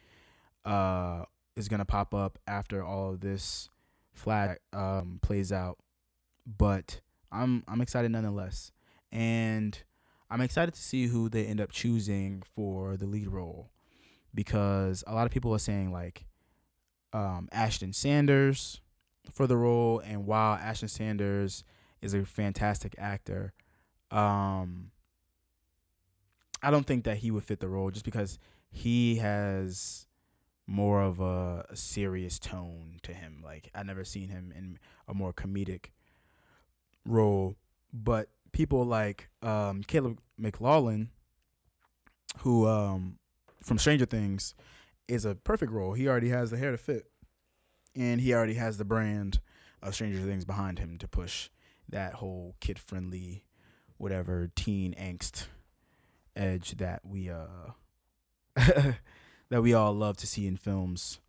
uh, 0.65 1.25
is 1.57 1.69
gonna 1.69 1.85
pop 1.85 2.15
up 2.15 2.39
after 2.47 2.83
all 2.85 3.11
of 3.11 3.21
this 3.21 3.69
flat 4.13 4.59
um, 4.73 5.19
plays 5.23 5.53
out. 5.53 5.79
But 6.47 7.01
I'm 7.31 7.63
I'm 7.69 7.81
excited 7.81 8.11
nonetheless, 8.11 8.73
and 9.11 9.79
I'm 10.31 10.41
excited 10.41 10.75
to 10.75 10.83
see 10.83 11.07
who 11.07 11.29
they 11.29 11.47
end 11.47 11.61
up 11.61 11.71
choosing 11.71 12.43
for 12.55 12.97
the 12.97 13.07
lead 13.07 13.29
role, 13.29 13.71
because 14.35 15.05
a 15.07 15.15
lot 15.15 15.27
of 15.27 15.33
people 15.33 15.55
are 15.55 15.59
saying 15.59 15.93
like 15.93 16.27
um, 17.13 17.49
Ashton 17.53 17.93
Sanders 17.93 18.81
for 19.31 19.47
the 19.47 19.57
role, 19.57 20.01
and 20.01 20.27
while 20.27 20.55
Ashton 20.55 20.89
Sanders 20.89 21.65
is 22.01 22.15
a 22.15 22.25
fantastic 22.25 22.95
actor, 22.99 23.53
um, 24.11 24.91
I 26.63 26.71
don't 26.71 26.87
think 26.87 27.05
that 27.05 27.19
he 27.19 27.31
would 27.31 27.45
fit 27.45 27.61
the 27.61 27.69
role 27.69 27.91
just 27.91 28.05
because 28.05 28.39
he 28.71 29.17
has 29.17 30.07
more 30.67 31.03
of 31.03 31.21
a, 31.21 31.67
serious 31.75 32.39
tone 32.39 32.99
to 33.03 33.13
him. 33.13 33.43
Like 33.45 33.71
I 33.75 33.83
never 33.83 34.05
seen 34.05 34.29
him 34.29 34.53
in 34.57 34.79
a 35.09 35.15
more 35.15 35.33
comedic 35.33 35.87
role, 37.05 37.57
but 37.93 38.29
people 38.53 38.85
like 38.85 39.29
um, 39.43 39.83
Caleb 39.83 40.19
McLaughlin, 40.39 41.11
who 42.39 42.67
um, 42.69 43.19
from 43.63 43.79
Stranger 43.79 44.07
Things, 44.07 44.55
is 45.09 45.25
a 45.25 45.35
perfect 45.35 45.73
role. 45.73 45.95
He 45.95 46.09
already 46.09 46.29
has 46.29 46.51
the 46.51 46.57
hair 46.59 46.71
to 46.71 46.79
fit, 46.79 47.11
and 47.97 48.21
he 48.21 48.33
already 48.33 48.55
has 48.55 48.79
the 48.79 48.85
brand 48.85 49.41
of 49.83 49.95
Stranger 49.95 50.21
Things 50.21 50.45
behind 50.45 50.79
him 50.79 50.97
to 50.99 51.09
push 51.09 51.51
that 51.89 52.15
whole 52.15 52.55
kid 52.61 52.79
friendly, 52.79 53.45
whatever 53.99 54.49
teen 54.55 54.95
angst 54.95 55.47
edge 56.37 56.73
that 56.79 57.01
we 57.05 57.31
uh 57.31 57.73
that 59.49 59.63
we 59.63 59.75
all 59.75 59.93
love 59.93 60.17
to 60.19 60.27
see 60.27 60.47
in 60.47 60.57
films. 60.57 61.21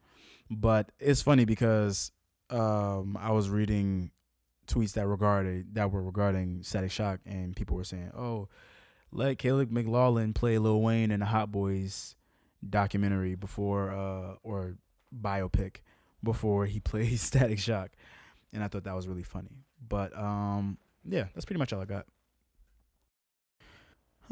But 0.50 0.92
it's 1.00 1.22
funny 1.22 1.46
because 1.46 2.12
um 2.50 3.18
I 3.20 3.32
was 3.32 3.50
reading 3.50 4.12
tweets 4.68 4.94
that 4.94 5.08
regarded 5.08 5.76
that 5.76 5.92
were 5.92 6.04
regarding 6.04 6.64
Static 6.64 6.92
Shock 6.92 7.20
and 7.26 7.56
people 7.56 7.76
were 7.78 7.84
saying, 7.84 8.12
"Oh, 8.16 8.50
let 9.12 9.38
Caleb 9.38 9.72
McLaughlin 9.72 10.34
play 10.34 10.58
Lil 10.58 10.82
Wayne 10.82 11.12
in 11.12 11.20
the 11.20 11.26
Hot 11.28 11.52
Boys 11.52 12.16
documentary 12.68 13.36
before 13.36 13.92
uh 13.92 14.36
or 14.44 14.78
biopic 15.14 15.78
before 16.24 16.66
he 16.66 16.80
plays 16.82 17.22
Static 17.22 17.60
Shock." 17.60 17.92
And 18.52 18.64
I 18.64 18.68
thought 18.68 18.84
that 18.84 18.96
was 18.96 19.08
really 19.08 19.24
funny. 19.24 19.64
But 19.88 20.18
um 20.18 20.78
yeah, 21.06 21.26
that's 21.34 21.46
pretty 21.46 21.60
much 21.60 21.74
all 21.74 21.82
I 21.82 21.86
got. 21.86 22.06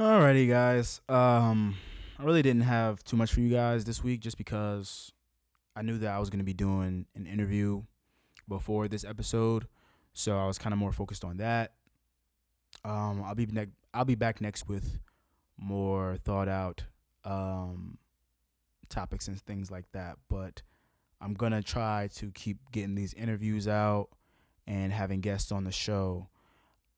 Alrighty, 0.01 0.49
guys. 0.49 0.99
Um, 1.07 1.77
I 2.17 2.23
really 2.23 2.41
didn't 2.41 2.63
have 2.63 3.03
too 3.03 3.15
much 3.15 3.31
for 3.31 3.39
you 3.39 3.49
guys 3.51 3.85
this 3.85 4.03
week, 4.03 4.19
just 4.19 4.35
because 4.35 5.11
I 5.75 5.83
knew 5.83 5.99
that 5.99 6.09
I 6.09 6.17
was 6.17 6.31
gonna 6.31 6.43
be 6.43 6.55
doing 6.55 7.05
an 7.13 7.27
interview 7.27 7.83
before 8.49 8.87
this 8.87 9.05
episode, 9.05 9.67
so 10.11 10.39
I 10.39 10.47
was 10.47 10.57
kind 10.57 10.73
of 10.73 10.79
more 10.79 10.91
focused 10.91 11.23
on 11.23 11.37
that. 11.37 11.73
Um, 12.83 13.21
I'll 13.23 13.35
be 13.35 13.45
ne- 13.45 13.75
I'll 13.93 14.03
be 14.03 14.15
back 14.15 14.41
next 14.41 14.67
with 14.67 14.97
more 15.55 16.17
thought 16.25 16.47
out 16.47 16.85
um 17.23 17.99
topics 18.89 19.27
and 19.27 19.39
things 19.39 19.69
like 19.69 19.85
that, 19.91 20.17
but 20.31 20.63
I'm 21.21 21.35
gonna 21.35 21.61
try 21.61 22.09
to 22.15 22.31
keep 22.31 22.57
getting 22.71 22.95
these 22.95 23.13
interviews 23.13 23.67
out 23.67 24.09
and 24.65 24.91
having 24.91 25.21
guests 25.21 25.51
on 25.51 25.63
the 25.63 25.71
show. 25.71 26.27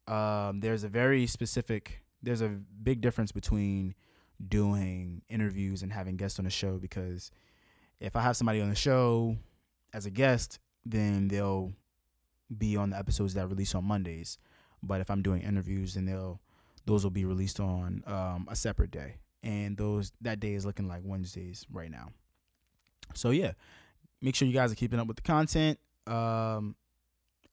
Um, 0.07 0.61
there's 0.61 0.85
a 0.85 0.89
very 0.89 1.27
specific 1.27 2.02
there's 2.23 2.41
a 2.41 2.47
big 2.47 3.01
difference 3.01 3.31
between 3.31 3.93
doing 4.45 5.21
interviews 5.29 5.83
and 5.83 5.91
having 5.91 6.15
guests 6.15 6.39
on 6.39 6.45
the 6.45 6.51
show 6.51 6.77
because 6.77 7.29
if 7.99 8.15
I 8.15 8.21
have 8.21 8.36
somebody 8.36 8.62
on 8.62 8.69
the 8.69 8.75
show 8.75 9.38
as 9.93 10.05
a 10.05 10.09
guest, 10.09 10.59
then 10.86 11.27
they'll 11.27 11.73
be 12.57 12.75
on 12.77 12.89
the 12.91 12.97
episodes 12.97 13.33
that 13.36 13.47
release 13.47 13.75
on 13.75 13.86
Mondays. 13.86 14.38
But 14.81 15.01
if 15.01 15.12
I'm 15.12 15.21
doing 15.21 15.41
interviews, 15.41 15.93
then 15.93 16.05
they'll 16.05 16.41
those 16.86 17.03
will 17.03 17.12
be 17.12 17.23
released 17.23 17.62
on 17.62 18.03
um, 18.07 18.47
a 18.49 18.55
separate 18.57 18.91
day, 18.91 19.15
and 19.41 19.77
those 19.77 20.12
that 20.19 20.41
day 20.41 20.53
is 20.53 20.65
looking 20.65 20.88
like 20.88 21.01
Wednesdays 21.03 21.65
right 21.71 21.89
now. 21.89 22.09
So 23.13 23.29
yeah, 23.29 23.53
make 24.21 24.36
sure 24.36 24.47
you 24.47 24.53
guys 24.53 24.71
are 24.71 24.75
keeping 24.75 24.99
up 24.99 25.07
with 25.07 25.15
the 25.15 25.21
content. 25.21 25.79
Um, 26.07 26.75